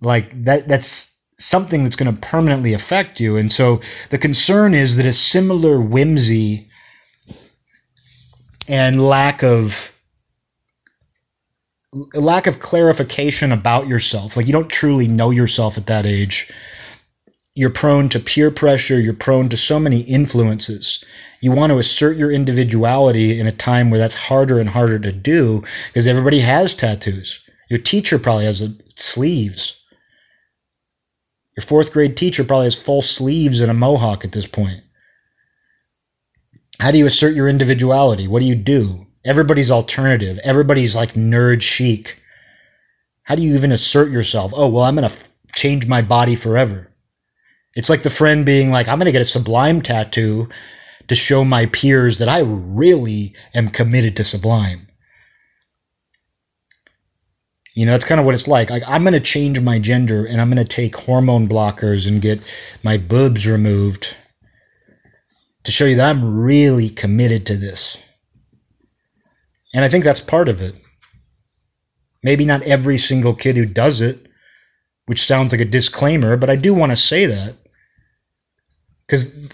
[0.00, 3.36] Like, that, that's something that's going to permanently affect you.
[3.36, 3.80] And so
[4.10, 6.68] the concern is that a similar whimsy
[8.66, 9.92] and lack of
[12.14, 16.50] lack of clarification about yourself, like you don't truly know yourself at that age.
[17.54, 21.02] You're prone to peer pressure, you're prone to so many influences.
[21.40, 25.12] You want to assert your individuality in a time where that's harder and harder to
[25.12, 27.40] do because everybody has tattoos.
[27.68, 29.78] Your teacher probably has a, sleeves
[31.58, 34.80] your fourth grade teacher probably has full sleeves and a mohawk at this point.
[36.78, 38.28] How do you assert your individuality?
[38.28, 39.07] What do you do?
[39.28, 40.38] Everybody's alternative.
[40.42, 42.18] Everybody's like nerd chic.
[43.24, 44.52] How do you even assert yourself?
[44.54, 46.90] Oh, well, I'm going to f- change my body forever.
[47.74, 50.48] It's like the friend being like, I'm going to get a sublime tattoo
[51.08, 54.88] to show my peers that I really am committed to sublime.
[57.74, 58.70] You know, that's kind of what it's like.
[58.70, 62.22] like I'm going to change my gender and I'm going to take hormone blockers and
[62.22, 62.40] get
[62.82, 64.16] my boobs removed
[65.64, 67.98] to show you that I'm really committed to this.
[69.78, 70.74] And I think that's part of it.
[72.24, 74.26] Maybe not every single kid who does it,
[75.06, 77.54] which sounds like a disclaimer, but I do want to say that.
[79.06, 79.48] Because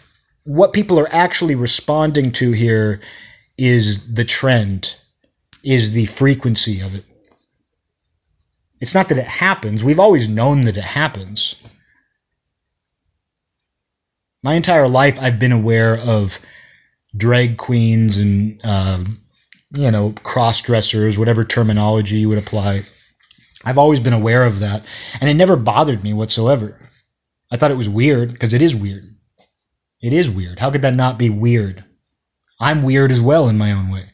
[0.45, 3.03] what people are actually responding to here
[3.59, 4.97] is the trend,
[5.63, 7.05] is the frequency of it.
[8.81, 9.85] It's not that it happens.
[9.85, 11.55] We've always known that it happens.
[14.43, 16.39] My entire life, I've been aware of
[17.15, 19.05] drag queens and, uh,
[19.75, 22.85] you know, cross dressers, whatever terminology you would apply.
[23.65, 24.85] I've always been aware of that.
[25.21, 26.79] And it never bothered me whatsoever.
[27.51, 29.15] I thought it was weird because it is weird.
[30.03, 30.59] It is weird.
[30.59, 31.85] How could that not be weird?
[32.61, 34.11] I'm weird as well in my own way.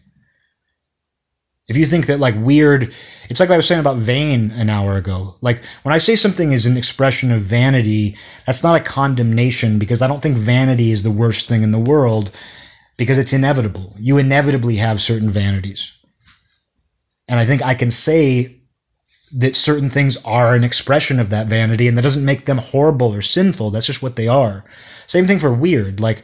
[1.69, 2.93] If you think that like weird,
[3.29, 5.37] it's like I was saying about vain an hour ago.
[5.41, 10.03] Like when I say something is an expression of vanity, that's not a condemnation because
[10.03, 12.33] I don't think vanity is the worst thing in the world
[13.01, 13.95] because it's inevitable.
[13.99, 15.91] You inevitably have certain vanities.
[17.29, 18.61] And I think I can say
[19.39, 23.15] that certain things are an expression of that vanity and that doesn't make them horrible
[23.15, 23.71] or sinful.
[23.71, 24.67] That's just what they are.
[25.07, 25.99] Same thing for weird.
[25.99, 26.21] Like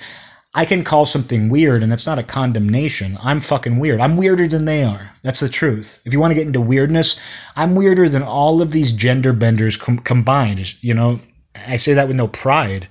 [0.52, 3.16] I can call something weird and that's not a condemnation.
[3.22, 4.00] I'm fucking weird.
[4.00, 5.12] I'm weirder than they are.
[5.22, 6.00] That's the truth.
[6.04, 7.18] If you want to get into weirdness,
[7.56, 10.74] I'm weirder than all of these gender benders com- combined.
[10.82, 11.20] You know,
[11.66, 12.86] I say that with no pride.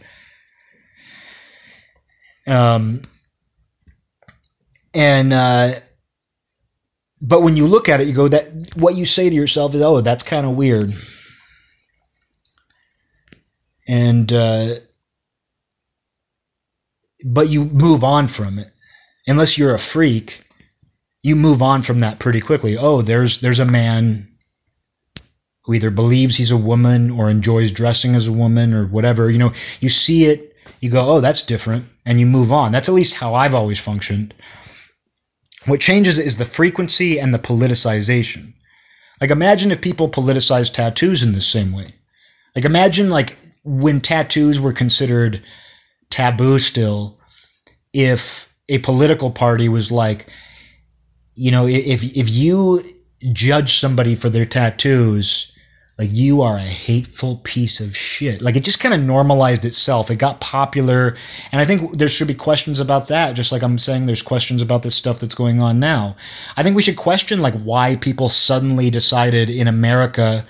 [2.48, 3.04] Um,
[4.96, 5.74] and uh,
[7.22, 9.82] but when you look at it, you go that what you say to yourself is,
[9.82, 10.96] "Oh, that's kind of weird,"
[13.88, 14.76] and uh,
[17.26, 18.72] but you move on from it.
[19.28, 20.42] Unless you're a freak,
[21.24, 22.78] you move on from that pretty quickly.
[22.78, 24.28] Oh, there's there's a man
[25.64, 29.30] who either believes he's a woman or enjoys dressing as a woman or whatever.
[29.30, 32.72] You know, you see it, you go, "Oh, that's different," and you move on.
[32.72, 34.34] That's at least how I've always functioned.
[35.66, 38.54] What changes is the frequency and the politicization.
[39.22, 41.94] Like imagine if people politicized tattoos in the same way.
[42.56, 45.42] Like imagine like when tattoos were considered
[46.10, 47.18] taboo still
[47.94, 50.28] if a political party was like
[51.36, 52.82] you know if if you
[53.32, 55.52] judge somebody for their tattoos
[55.98, 58.42] like you are a hateful piece of shit.
[58.42, 60.12] Like it just kind of normalized itself.
[60.12, 61.16] It got popular
[61.52, 63.34] and i think there should be questions about that.
[63.34, 66.16] Just like i'm saying there's questions about this stuff that's going on now.
[66.58, 70.46] I think we should question like why people suddenly decided in america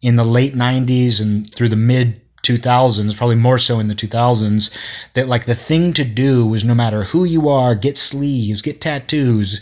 [0.00, 4.74] in the late 90s and through the mid 2000s probably more so in the 2000s
[5.14, 8.80] that like the thing to do was no matter who you are get sleeves get
[8.80, 9.60] tattoos.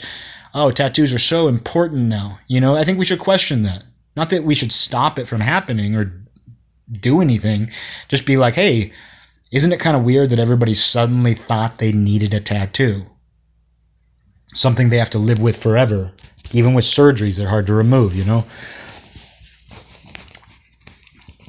[0.55, 2.39] Oh tattoos are so important now.
[2.47, 3.83] You know i think we should question that
[4.17, 6.13] not that we should stop it from happening or
[7.01, 7.71] do anything.
[8.09, 8.93] Just be like, hey,
[9.51, 13.05] isn't it kind of weird that everybody suddenly thought they needed a tattoo?
[14.55, 16.13] Something they have to live with forever.
[16.53, 18.45] Even with surgeries, they're hard to remove, you know?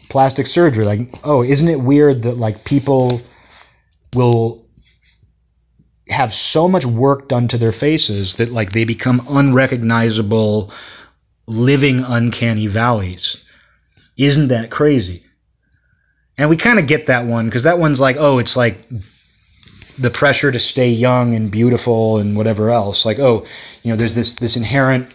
[0.10, 3.22] Plastic surgery, like, oh, isn't it weird that, like, people
[4.16, 4.66] will
[6.08, 10.72] have so much work done to their faces that, like, they become unrecognizable
[11.48, 13.44] living uncanny valleys.
[14.18, 15.24] Isn't that crazy?
[16.38, 18.78] And we kind of get that one because that one's like, oh, it's like
[19.98, 23.06] the pressure to stay young and beautiful and whatever else.
[23.06, 23.46] Like, oh,
[23.84, 25.14] you know, there's this this inherent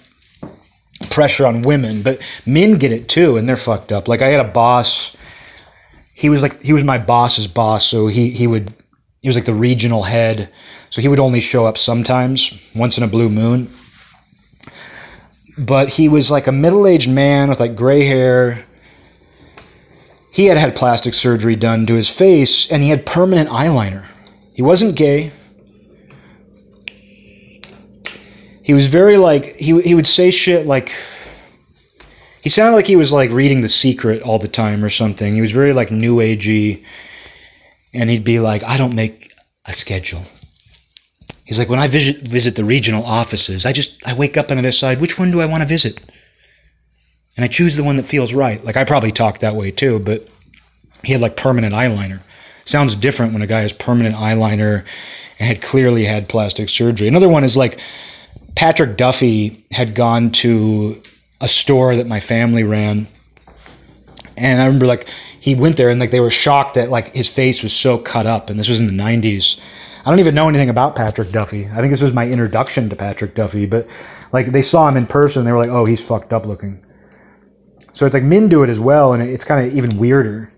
[1.11, 4.09] pressure on women, but men get it too, and they're fucked up.
[4.09, 5.17] Like I had a boss.
[6.15, 8.73] He was like he was my boss's boss, so he he would
[9.21, 10.51] he was like the regional head,
[10.89, 13.71] so he would only show up sometimes, once in a blue moon
[15.59, 18.65] but he was like a middle-aged man with like gray hair.
[20.33, 24.05] He had had plastic surgery done to his face and he had permanent eyeliner.
[24.55, 25.33] He wasn't gay.
[28.63, 30.93] He was very like he, he would say shit like
[32.43, 35.33] he sounded like he was like reading the secret all the time or something.
[35.33, 36.85] He was very like new agey
[37.93, 39.33] and he'd be like i don't make
[39.67, 40.23] a schedule
[41.51, 44.61] He's like, when I visit visit the regional offices, I just I wake up and
[44.61, 46.01] I decide which one do I want to visit,
[47.37, 48.65] and I choose the one that feels right.
[48.65, 50.29] Like I probably talk that way too, but
[51.03, 52.21] he had like permanent eyeliner.
[52.67, 54.85] Sounds different when a guy has permanent eyeliner
[55.41, 57.09] and had clearly had plastic surgery.
[57.09, 57.81] Another one is like
[58.55, 61.03] Patrick Duffy had gone to
[61.41, 63.09] a store that my family ran,
[64.37, 65.09] and I remember like
[65.41, 68.27] he went there and like they were shocked that like his face was so cut
[68.27, 69.59] up, and this was in the '90s
[70.05, 71.67] I don't even know anything about Patrick Duffy.
[71.67, 73.87] I think this was my introduction to Patrick Duffy, but
[74.33, 76.83] like they saw him in person, they were like, "Oh, he's fucked up looking."
[77.93, 80.51] So it's like men do it as well, and it's kind of even weirder.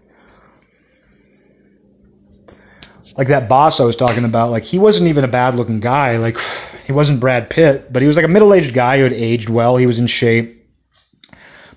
[3.16, 6.18] Like that boss I was talking about, like he wasn't even a bad looking guy.
[6.18, 6.38] Like
[6.86, 9.48] he wasn't Brad Pitt, but he was like a middle aged guy who had aged
[9.48, 9.76] well.
[9.76, 10.61] He was in shape.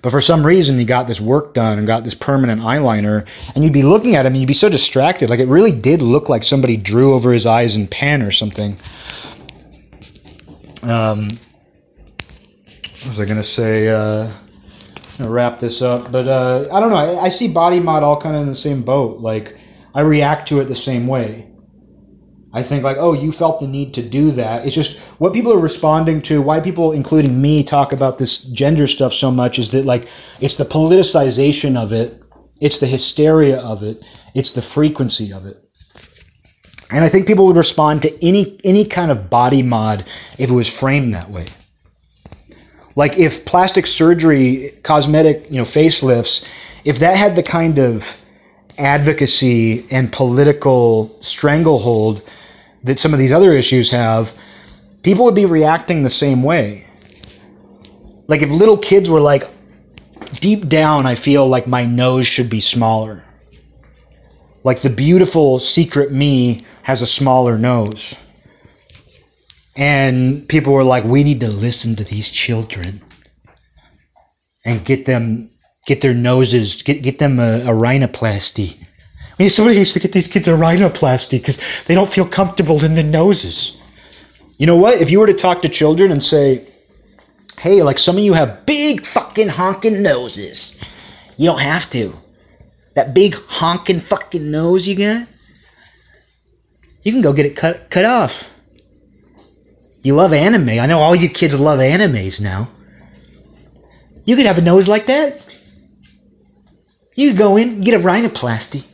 [0.02, 3.64] But for some reason, he got this work done and got this permanent eyeliner, and
[3.64, 5.30] you'd be looking at him and you'd be so distracted.
[5.30, 8.76] Like it really did look like somebody drew over his eyes in pen or something.
[10.82, 11.28] Um,
[13.00, 13.88] what was I gonna say?
[13.88, 14.32] Uh,
[15.26, 16.96] wrap this up, but uh, I don't know.
[16.96, 19.20] I, I see body mod all kind of in the same boat.
[19.20, 19.58] Like
[19.94, 21.45] I react to it the same way.
[22.56, 24.64] I think like, oh, you felt the need to do that.
[24.64, 26.40] It's just what people are responding to.
[26.40, 30.08] Why people, including me, talk about this gender stuff so much is that like
[30.40, 32.18] it's the politicization of it,
[32.62, 34.02] it's the hysteria of it,
[34.34, 35.62] it's the frequency of it.
[36.90, 40.06] And I think people would respond to any any kind of body mod
[40.38, 41.44] if it was framed that way.
[42.94, 46.42] Like if plastic surgery, cosmetic, you know, facelifts,
[46.84, 48.16] if that had the kind of
[48.78, 52.22] advocacy and political stranglehold
[52.86, 54.32] that some of these other issues have,
[55.02, 56.86] people would be reacting the same way.
[58.28, 59.42] Like if little kids were like,
[60.34, 63.24] deep down, I feel like my nose should be smaller.
[64.62, 68.14] Like the beautiful secret me has a smaller nose.
[69.76, 73.02] And people were like, we need to listen to these children
[74.64, 75.50] and get them,
[75.86, 78.76] get their noses, get, get them a, a rhinoplasty
[79.38, 82.82] I mean, somebody needs to get these kids a rhinoplasty because they don't feel comfortable
[82.82, 83.78] in their noses.
[84.56, 84.98] You know what?
[84.98, 86.66] If you were to talk to children and say,
[87.58, 90.80] hey, like some of you have big fucking honking noses,
[91.36, 92.14] you don't have to.
[92.94, 95.28] That big honking fucking nose you got,
[97.02, 98.44] you can go get it cut cut off.
[100.02, 100.70] You love anime.
[100.70, 102.68] I know all you kids love animes now.
[104.24, 105.46] You could have a nose like that.
[107.14, 108.86] You could go in, get a rhinoplasty.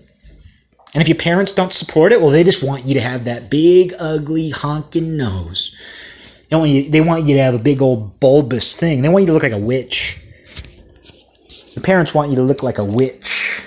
[0.95, 3.51] And if your parents don't support it, well, they just want you to have that
[3.51, 5.75] big, ugly, honking nose.
[6.51, 9.01] They want you, they want you to have a big old bulbous thing.
[9.01, 10.19] They want you to look like a witch.
[11.75, 13.63] Your parents want you to look like a witch.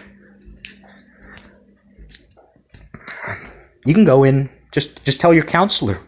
[3.85, 5.99] You can go in, just just tell your counselor.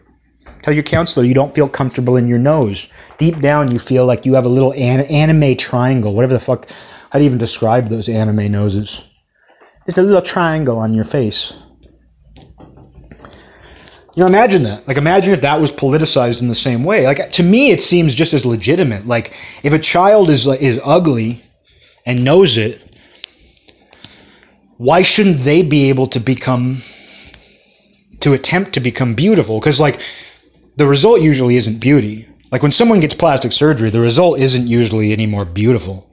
[0.62, 2.88] Tell your counselor you don't feel comfortable in your nose.
[3.18, 6.68] Deep down, you feel like you have a little an- anime triangle, whatever the fuck.
[7.14, 9.02] You even describe those anime noses?
[9.88, 11.54] Just a little triangle on your face.
[14.14, 14.86] You know, imagine that.
[14.86, 17.06] Like, imagine if that was politicized in the same way.
[17.06, 19.06] Like, to me, it seems just as legitimate.
[19.06, 19.32] Like,
[19.62, 21.42] if a child is is ugly
[22.04, 22.98] and knows it,
[24.76, 26.82] why shouldn't they be able to become
[28.20, 29.58] to attempt to become beautiful?
[29.58, 30.02] Because like,
[30.76, 32.28] the result usually isn't beauty.
[32.52, 36.07] Like when someone gets plastic surgery, the result isn't usually any more beautiful.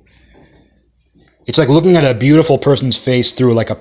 [1.45, 3.79] It's like looking at a beautiful person's face through like a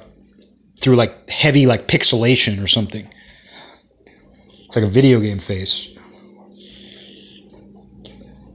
[0.80, 3.08] through like heavy like pixelation or something.
[4.66, 5.96] It's like a video game face.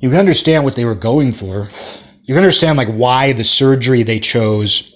[0.01, 1.69] You can understand what they were going for.
[2.23, 4.95] You can understand like why the surgery they chose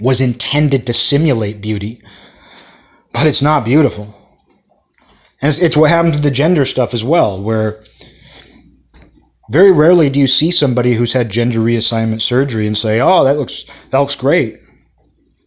[0.00, 2.02] was intended to simulate beauty,
[3.12, 4.16] but it's not beautiful.
[5.42, 7.84] And it's, it's what happened to the gender stuff as well, where
[9.50, 13.36] very rarely do you see somebody who's had gender reassignment surgery and say, "Oh, that
[13.36, 14.56] looks that looks great."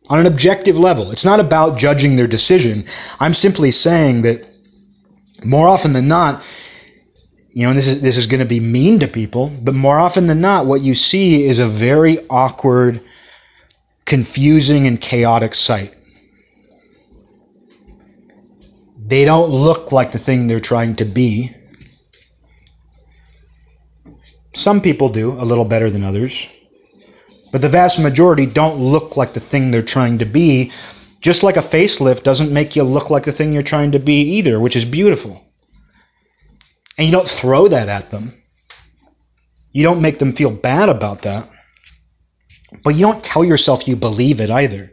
[0.09, 2.85] On an objective level, it's not about judging their decision.
[3.21, 4.49] I'm simply saying that
[5.45, 6.43] more often than not,
[7.51, 9.97] you know, and this is this is going to be mean to people, but more
[9.97, 12.99] often than not, what you see is a very awkward,
[14.05, 15.95] confusing, and chaotic sight.
[19.05, 21.51] They don't look like the thing they're trying to be.
[24.53, 26.47] Some people do a little better than others,
[27.51, 30.71] but the vast majority don't look like the thing they're trying to be.
[31.21, 34.21] Just like a facelift doesn't make you look like the thing you're trying to be
[34.21, 35.43] either, which is beautiful.
[36.97, 38.33] And you don't throw that at them.
[39.71, 41.49] You don't make them feel bad about that.
[42.83, 44.91] But you don't tell yourself you believe it either.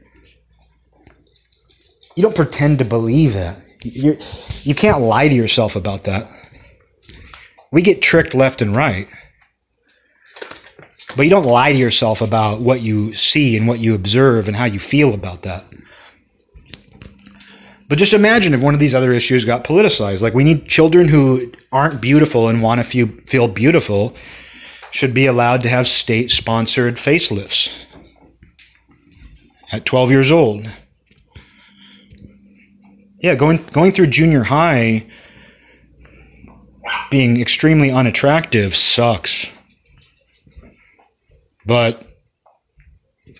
[2.15, 3.59] You don't pretend to believe that.
[3.83, 4.17] You're,
[4.63, 6.31] you can't lie to yourself about that.
[7.73, 9.09] We get tricked left and right.
[11.17, 14.57] But you don't lie to yourself about what you see and what you observe and
[14.57, 15.65] how you feel about that.
[17.89, 20.23] But just imagine if one of these other issues got politicized.
[20.23, 24.15] Like we need children who aren't beautiful and want to few feel beautiful
[24.93, 27.69] should be allowed to have state sponsored facelifts
[29.73, 30.71] at 12 years old.
[33.19, 35.05] Yeah, going going through junior high
[37.11, 39.47] being extremely unattractive sucks.
[41.67, 42.07] But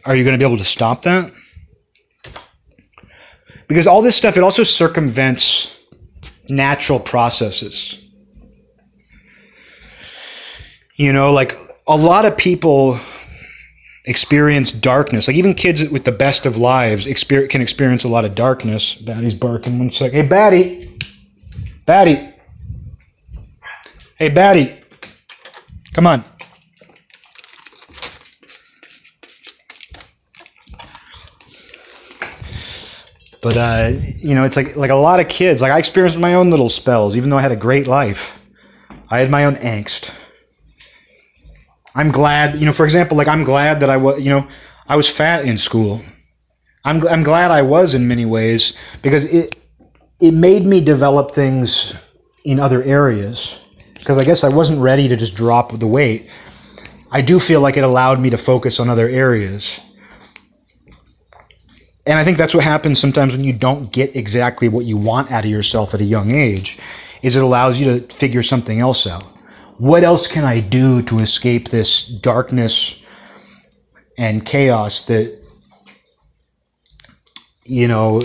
[0.05, 1.33] are you going to be able to stop that?
[3.69, 5.77] Because all this stuff, it also circumvents
[6.49, 7.97] natural processes.
[10.97, 11.57] You know, like
[11.87, 12.99] a lot of people
[14.07, 15.29] experience darkness.
[15.29, 18.95] Like even kids with the best of lives experience, can experience a lot of darkness.
[18.95, 20.13] Batty's barking one sec.
[20.13, 20.99] Hey, Batty.
[21.87, 22.35] Batty.
[24.17, 24.79] Hey, Batty.
[25.95, 26.25] Come on.
[33.43, 35.63] But uh, you know, it's like like a lot of kids.
[35.63, 38.39] Like I experienced my own little spells, even though I had a great life.
[39.09, 40.11] I had my own angst.
[41.95, 44.47] I'm glad, you know, for example, like I'm glad that I was, you know,
[44.87, 46.03] I was fat in school.
[46.85, 49.57] I'm I'm glad I was in many ways because it
[50.21, 51.95] it made me develop things
[52.45, 53.59] in other areas
[53.95, 56.31] because I guess I wasn't ready to just drop the weight.
[57.11, 59.81] I do feel like it allowed me to focus on other areas.
[62.11, 65.31] And I think that's what happens sometimes when you don't get exactly what you want
[65.31, 66.77] out of yourself at a young age
[67.23, 69.25] is it allows you to figure something else out.
[69.79, 73.01] What else can I do to escape this darkness
[74.19, 75.39] and chaos that
[77.65, 78.21] you know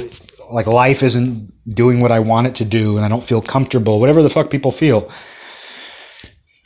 [0.50, 4.00] like life isn't doing what I want it to do and I don't feel comfortable,
[4.00, 5.12] whatever the fuck people feel.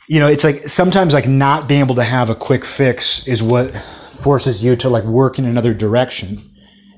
[0.08, 3.42] You know, it's like sometimes like not being able to have a quick fix is
[3.42, 3.72] what
[4.10, 6.38] forces you to like work in another direction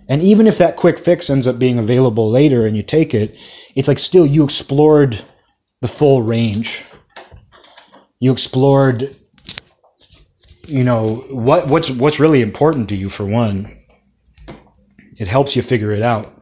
[0.09, 3.36] And even if that quick fix ends up being available later and you take it,
[3.74, 5.20] it's like still you explored
[5.80, 6.84] the full range.
[8.20, 9.16] You explored
[10.72, 13.76] you know what what's what's really important to you for one.
[15.18, 16.32] It helps you figure it out.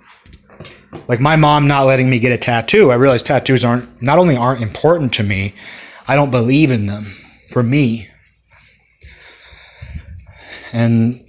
[1.08, 4.36] Like my mom not letting me get a tattoo, I realized tattoos aren't not only
[4.36, 5.54] aren't important to me,
[6.06, 7.06] I don't believe in them
[7.50, 8.08] for me.
[10.72, 11.20] And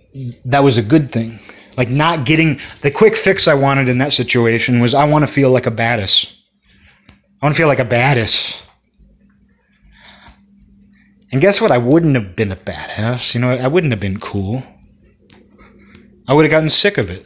[0.45, 1.39] that was a good thing.
[1.81, 5.33] Like not getting the quick fix I wanted in that situation was I want to
[5.33, 6.31] feel like a badass.
[7.09, 8.63] I want to feel like a badass.
[11.31, 11.71] And guess what?
[11.71, 13.33] I wouldn't have been a badass.
[13.33, 14.63] You know, I wouldn't have been cool.
[16.27, 17.25] I would have gotten sick of it.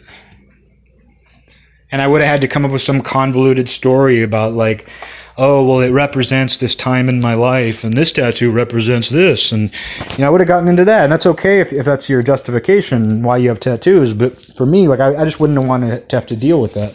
[1.91, 4.89] And I would have had to come up with some convoluted story about, like,
[5.37, 9.51] oh, well, it represents this time in my life, and this tattoo represents this.
[9.51, 9.71] And,
[10.11, 11.03] you know, I would have gotten into that.
[11.03, 14.13] And that's okay if, if that's your justification why you have tattoos.
[14.13, 16.73] But for me, like, I, I just wouldn't have wanted to have to deal with
[16.73, 16.93] that.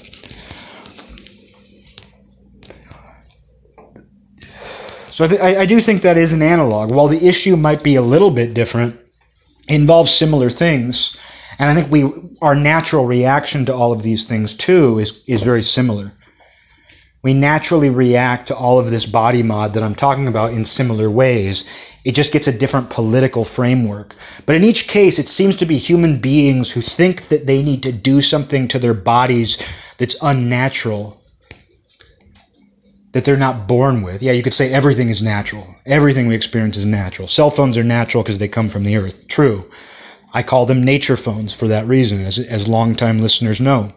[5.12, 6.94] So I, th- I, do think that is an analog.
[6.94, 8.98] While the issue might be a little bit different,
[9.68, 11.14] involves similar things,
[11.58, 12.10] and I think we
[12.40, 16.10] our natural reaction to all of these things too is is very similar.
[17.22, 21.10] We naturally react to all of this body mod that I'm talking about in similar
[21.10, 21.64] ways.
[22.02, 24.14] It just gets a different political framework.
[24.46, 27.82] But in each case, it seems to be human beings who think that they need
[27.82, 29.62] to do something to their bodies
[29.98, 31.20] that's unnatural
[33.12, 34.22] that they're not born with.
[34.22, 35.66] Yeah, you could say everything is natural.
[35.84, 37.28] Everything we experience is natural.
[37.28, 39.28] Cell phones are natural because they come from the earth.
[39.28, 39.68] True.
[40.32, 43.92] I call them nature phones for that reason, as, as longtime listeners know.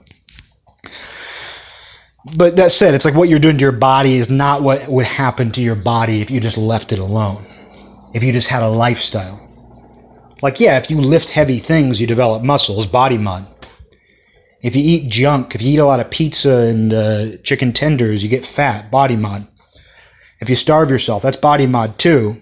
[2.36, 5.06] But that said, it's like what you're doing to your body is not what would
[5.06, 7.44] happen to your body if you just left it alone.
[8.14, 9.40] If you just had a lifestyle.
[10.42, 13.48] Like, yeah, if you lift heavy things, you develop muscles, body mod.
[14.62, 18.24] If you eat junk, if you eat a lot of pizza and uh, chicken tenders,
[18.24, 19.48] you get fat, body mod.
[20.40, 22.38] If you starve yourself, that's body mod too.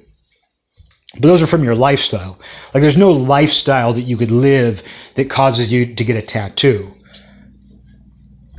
[1.14, 2.40] But those are from your lifestyle.
[2.74, 4.84] Like there's no lifestyle that you could live
[5.16, 6.94] that causes you to get a tattoo.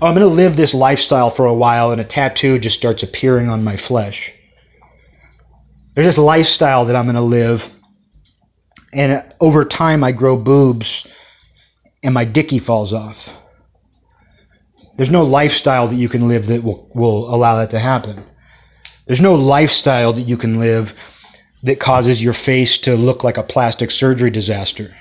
[0.03, 3.05] Oh, I'm going to live this lifestyle for a while and a tattoo just starts
[3.05, 4.33] appearing on my flesh.
[5.95, 7.71] There's this lifestyle that I'm going to live
[8.93, 11.07] and over time I grow boobs
[12.03, 13.29] and my dicky falls off.
[14.97, 18.25] There's no lifestyle that you can live that will, will allow that to happen.
[19.07, 20.95] There's no lifestyle that you can live
[21.63, 24.97] that causes your face to look like a plastic surgery disaster.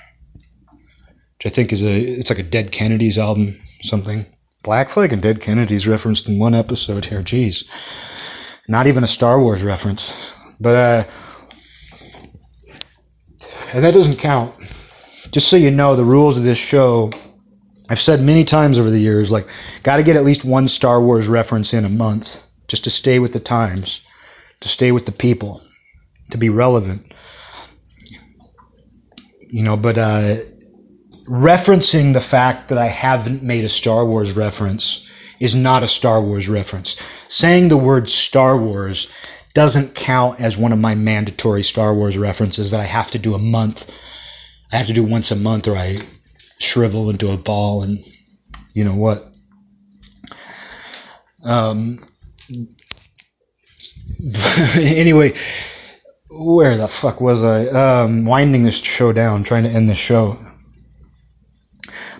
[1.39, 4.28] Which I think is a it's like a Dead Kennedys album, something.
[4.64, 7.22] Black Flag and Dead Kennedys referenced in one episode here.
[7.22, 7.66] Jeez.
[8.68, 10.34] Not even a Star Wars reference.
[10.59, 11.03] But uh
[13.74, 14.53] and that doesn't count.
[15.32, 17.09] Just so you know, the rules of this show
[17.91, 19.49] I've said many times over the years, like,
[19.84, 23.20] got to get at least one Star Wars reference in a month just to stay
[23.20, 23.99] with the times,
[24.62, 25.62] to stay with the people,
[26.30, 27.14] to be relevant.
[29.49, 30.38] You know, but uh,
[31.32, 35.10] referencing the fact that I haven't made a Star Wars reference
[35.40, 37.02] is not a Star Wars reference.
[37.30, 39.10] Saying the word Star Wars
[39.54, 43.34] doesn't count as one of my mandatory Star Wars references that I have to do
[43.34, 43.98] a month.
[44.74, 46.00] I have to do once a month or I
[46.60, 48.04] shrivel into a ball and
[48.74, 49.26] you know what.
[51.46, 52.00] Um,
[54.76, 55.34] anyway,
[56.30, 57.68] where the fuck was I?
[57.68, 60.38] Um, winding this show down, trying to end the show.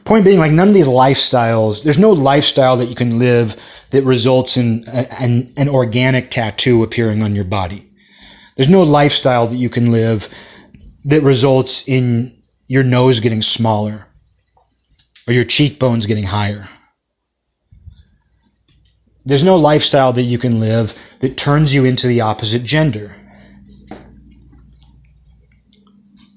[0.04, 3.56] Point being, like, none of these lifestyles, there's no lifestyle that you can live
[3.92, 7.90] that results in a, an, an organic tattoo appearing on your body.
[8.56, 10.28] There's no lifestyle that you can live
[11.06, 12.36] that results in
[12.68, 14.06] your nose getting smaller
[15.28, 16.70] or your cheekbones getting higher.
[19.26, 23.16] There's no lifestyle that you can live that turns you into the opposite gender.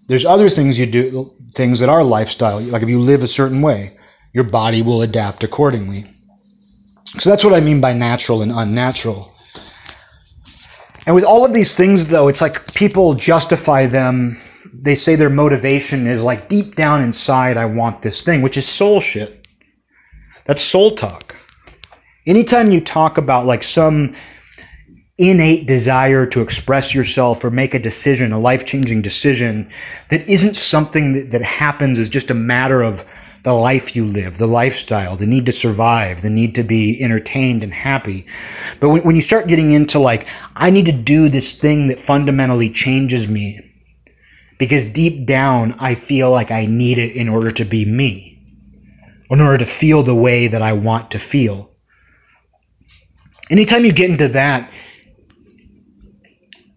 [0.07, 2.61] There's other things you do, things that are lifestyle.
[2.61, 3.97] Like if you live a certain way,
[4.33, 6.11] your body will adapt accordingly.
[7.19, 9.33] So that's what I mean by natural and unnatural.
[11.07, 14.37] And with all of these things, though, it's like people justify them
[14.85, 18.67] they say their motivation is like deep down inside, I want this thing, which is
[18.67, 19.47] soul shit.
[20.47, 21.37] That's soul talk.
[22.27, 24.15] Anytime you talk about like some
[25.19, 29.71] innate desire to express yourself or make a decision, a life changing decision,
[30.11, 33.05] that isn't something that, that happens as just a matter of
[33.45, 37.63] the life you live, the lifestyle, the need to survive, the need to be entertained
[37.63, 38.27] and happy.
[38.81, 40.27] But when, when you start getting into like,
[40.57, 43.61] I need to do this thing that fundamentally changes me,
[44.59, 48.35] because deep down I feel like I need it in order to be me
[49.31, 51.71] in order to feel the way that I want to feel.
[53.51, 54.71] Anytime you get into that,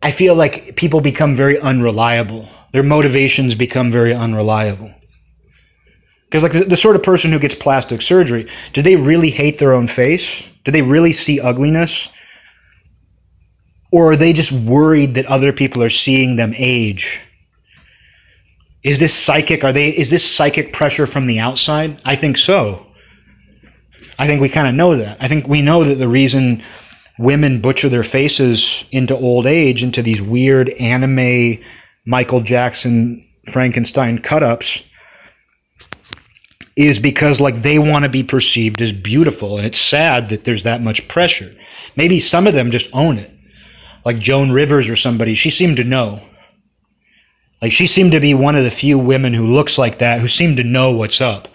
[0.02, 2.48] I feel like people become very unreliable.
[2.72, 4.94] Their motivations become very unreliable.
[6.26, 9.60] Because, like, the, the, sort of person who gets plastic surgery, do they really hate
[9.60, 10.44] their own face?
[10.66, 12.10] Do they really see ugliness?
[13.92, 17.22] Or are they just worried that other people are seeing them age?
[18.84, 19.64] Is this psychic?
[19.64, 19.90] Are they?
[19.90, 22.00] Is this psychic pressure from the outside?
[22.06, 22.86] I think so.
[24.20, 25.18] I think we kind of know that.
[25.22, 26.62] I think we know that the reason
[27.18, 31.62] women butcher their faces into old age, into these weird anime
[32.06, 34.84] Michael Jackson Frankenstein cut ups,
[36.76, 39.58] is because like they want to be perceived as beautiful.
[39.58, 41.54] And it's sad that there's that much pressure.
[41.96, 43.32] Maybe some of them just own it.
[44.06, 46.22] Like Joan Rivers or somebody, she seemed to know.
[47.62, 50.28] Like she seemed to be one of the few women who looks like that, who
[50.28, 51.48] seemed to know what's up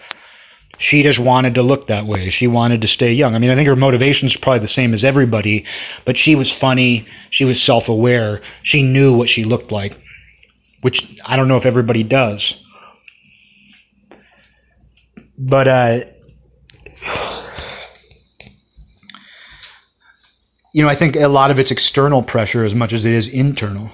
[0.83, 2.29] she just wanted to look that way.
[2.29, 3.35] She wanted to stay young.
[3.35, 5.65] I mean, I think her motivation is probably the same as everybody,
[6.03, 7.05] but she was funny.
[7.29, 8.41] She was self aware.
[8.63, 9.97] She knew what she looked like,
[10.81, 12.61] which I don't know if everybody does.
[15.37, 15.99] But, uh,
[20.73, 23.29] you know, I think a lot of it's external pressure as much as it is
[23.29, 23.89] internal.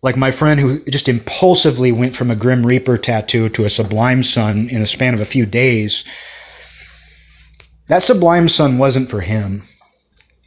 [0.00, 4.22] Like my friend who just impulsively went from a Grim Reaper tattoo to a Sublime
[4.22, 6.04] Sun in a span of a few days.
[7.88, 9.64] That Sublime Sun wasn't for him.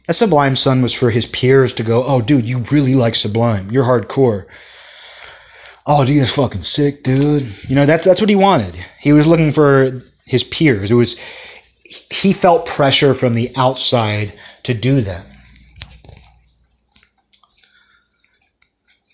[0.06, 3.70] That Sublime Sun was for his peers to go, oh, dude, you really like Sublime.
[3.70, 4.46] You're hardcore.
[5.86, 7.46] Oh, dude, that's fucking sick, dude.
[7.68, 8.74] You know, that's, that's what he wanted.
[9.00, 10.90] He was looking for his peers.
[10.90, 11.18] It was,
[11.84, 15.26] he felt pressure from the outside to do that.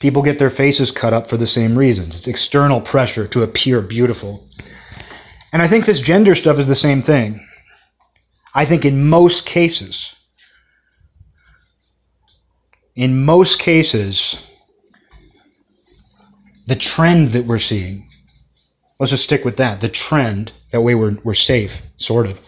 [0.01, 2.17] People get their faces cut up for the same reasons.
[2.17, 4.49] It's external pressure to appear beautiful.
[5.53, 7.45] And I think this gender stuff is the same thing.
[8.55, 10.15] I think in most cases,
[12.95, 14.43] in most cases,
[16.67, 18.09] the trend that we're seeing,
[18.99, 22.39] let's just stick with that, the trend, that way we're, we're safe, sort of.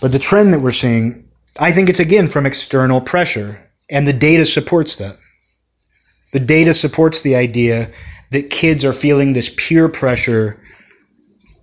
[0.00, 1.28] But the trend that we're seeing,
[1.58, 3.60] I think it's again from external pressure,
[3.90, 5.16] and the data supports that.
[6.32, 7.90] The data supports the idea
[8.30, 10.60] that kids are feeling this peer pressure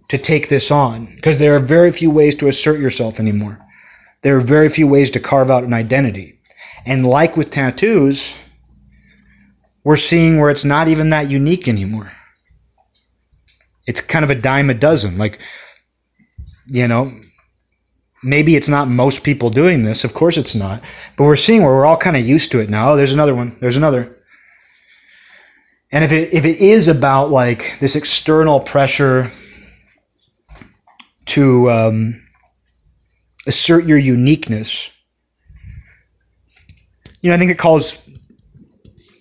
[0.09, 3.59] to take this on because there are very few ways to assert yourself anymore.
[4.23, 6.39] There are very few ways to carve out an identity.
[6.85, 8.35] And like with tattoos,
[9.83, 12.11] we're seeing where it's not even that unique anymore.
[13.85, 15.17] It's kind of a dime a dozen.
[15.17, 15.39] Like,
[16.65, 17.17] you know,
[18.21, 20.03] maybe it's not most people doing this.
[20.03, 20.81] Of course it's not.
[21.15, 22.91] But we're seeing where we're all kind of used to it now.
[22.91, 23.55] Oh, there's another one.
[23.61, 24.16] There's another.
[25.91, 29.31] And if it, if it is about like this external pressure
[31.27, 32.27] to um,
[33.45, 34.89] assert your uniqueness,
[37.21, 37.97] you know, I think it calls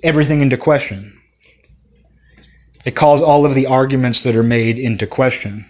[0.02, 1.12] everything into question.
[2.84, 5.66] It calls all of the arguments that are made into question.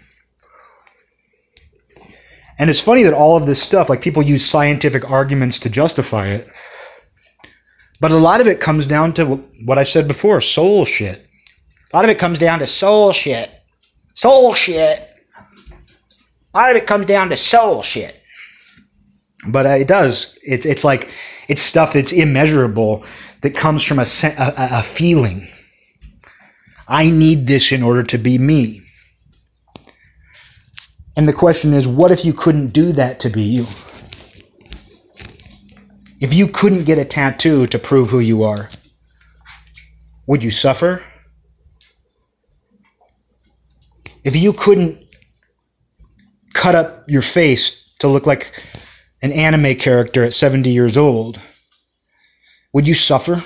[2.59, 6.27] And it's funny that all of this stuff, like people use scientific arguments to justify
[6.29, 6.47] it.
[7.99, 11.27] But a lot of it comes down to what I said before soul shit.
[11.91, 13.49] A lot of it comes down to soul shit.
[14.13, 14.99] Soul shit.
[16.53, 18.19] A lot of it comes down to soul shit.
[19.47, 20.37] But uh, it does.
[20.43, 21.09] It's, it's like,
[21.47, 23.03] it's stuff that's immeasurable
[23.41, 25.47] that comes from a, a, a feeling.
[26.87, 28.83] I need this in order to be me.
[31.15, 33.65] And the question is, what if you couldn't do that to be you?
[36.19, 38.69] If you couldn't get a tattoo to prove who you are,
[40.25, 41.03] would you suffer?
[44.23, 44.97] If you couldn't
[46.53, 48.51] cut up your face to look like
[49.21, 51.39] an anime character at 70 years old,
[52.73, 53.43] would you suffer?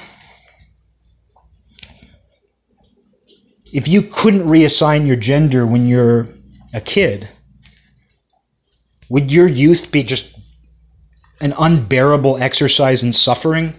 [3.73, 6.27] If you couldn't reassign your gender when you're
[6.73, 7.27] a kid,
[9.09, 10.40] would your youth be just
[11.41, 13.73] an unbearable exercise in suffering?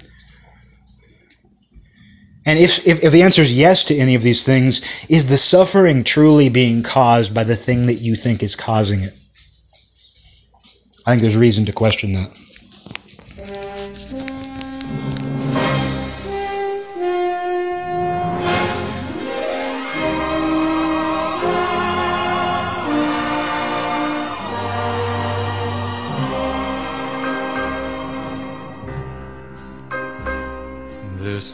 [2.44, 5.38] And if, if, if, the answer is yes to any of these things, is the
[5.38, 9.16] suffering truly being caused by the thing that you think is causing it?
[11.06, 12.36] I think there's reason to question that.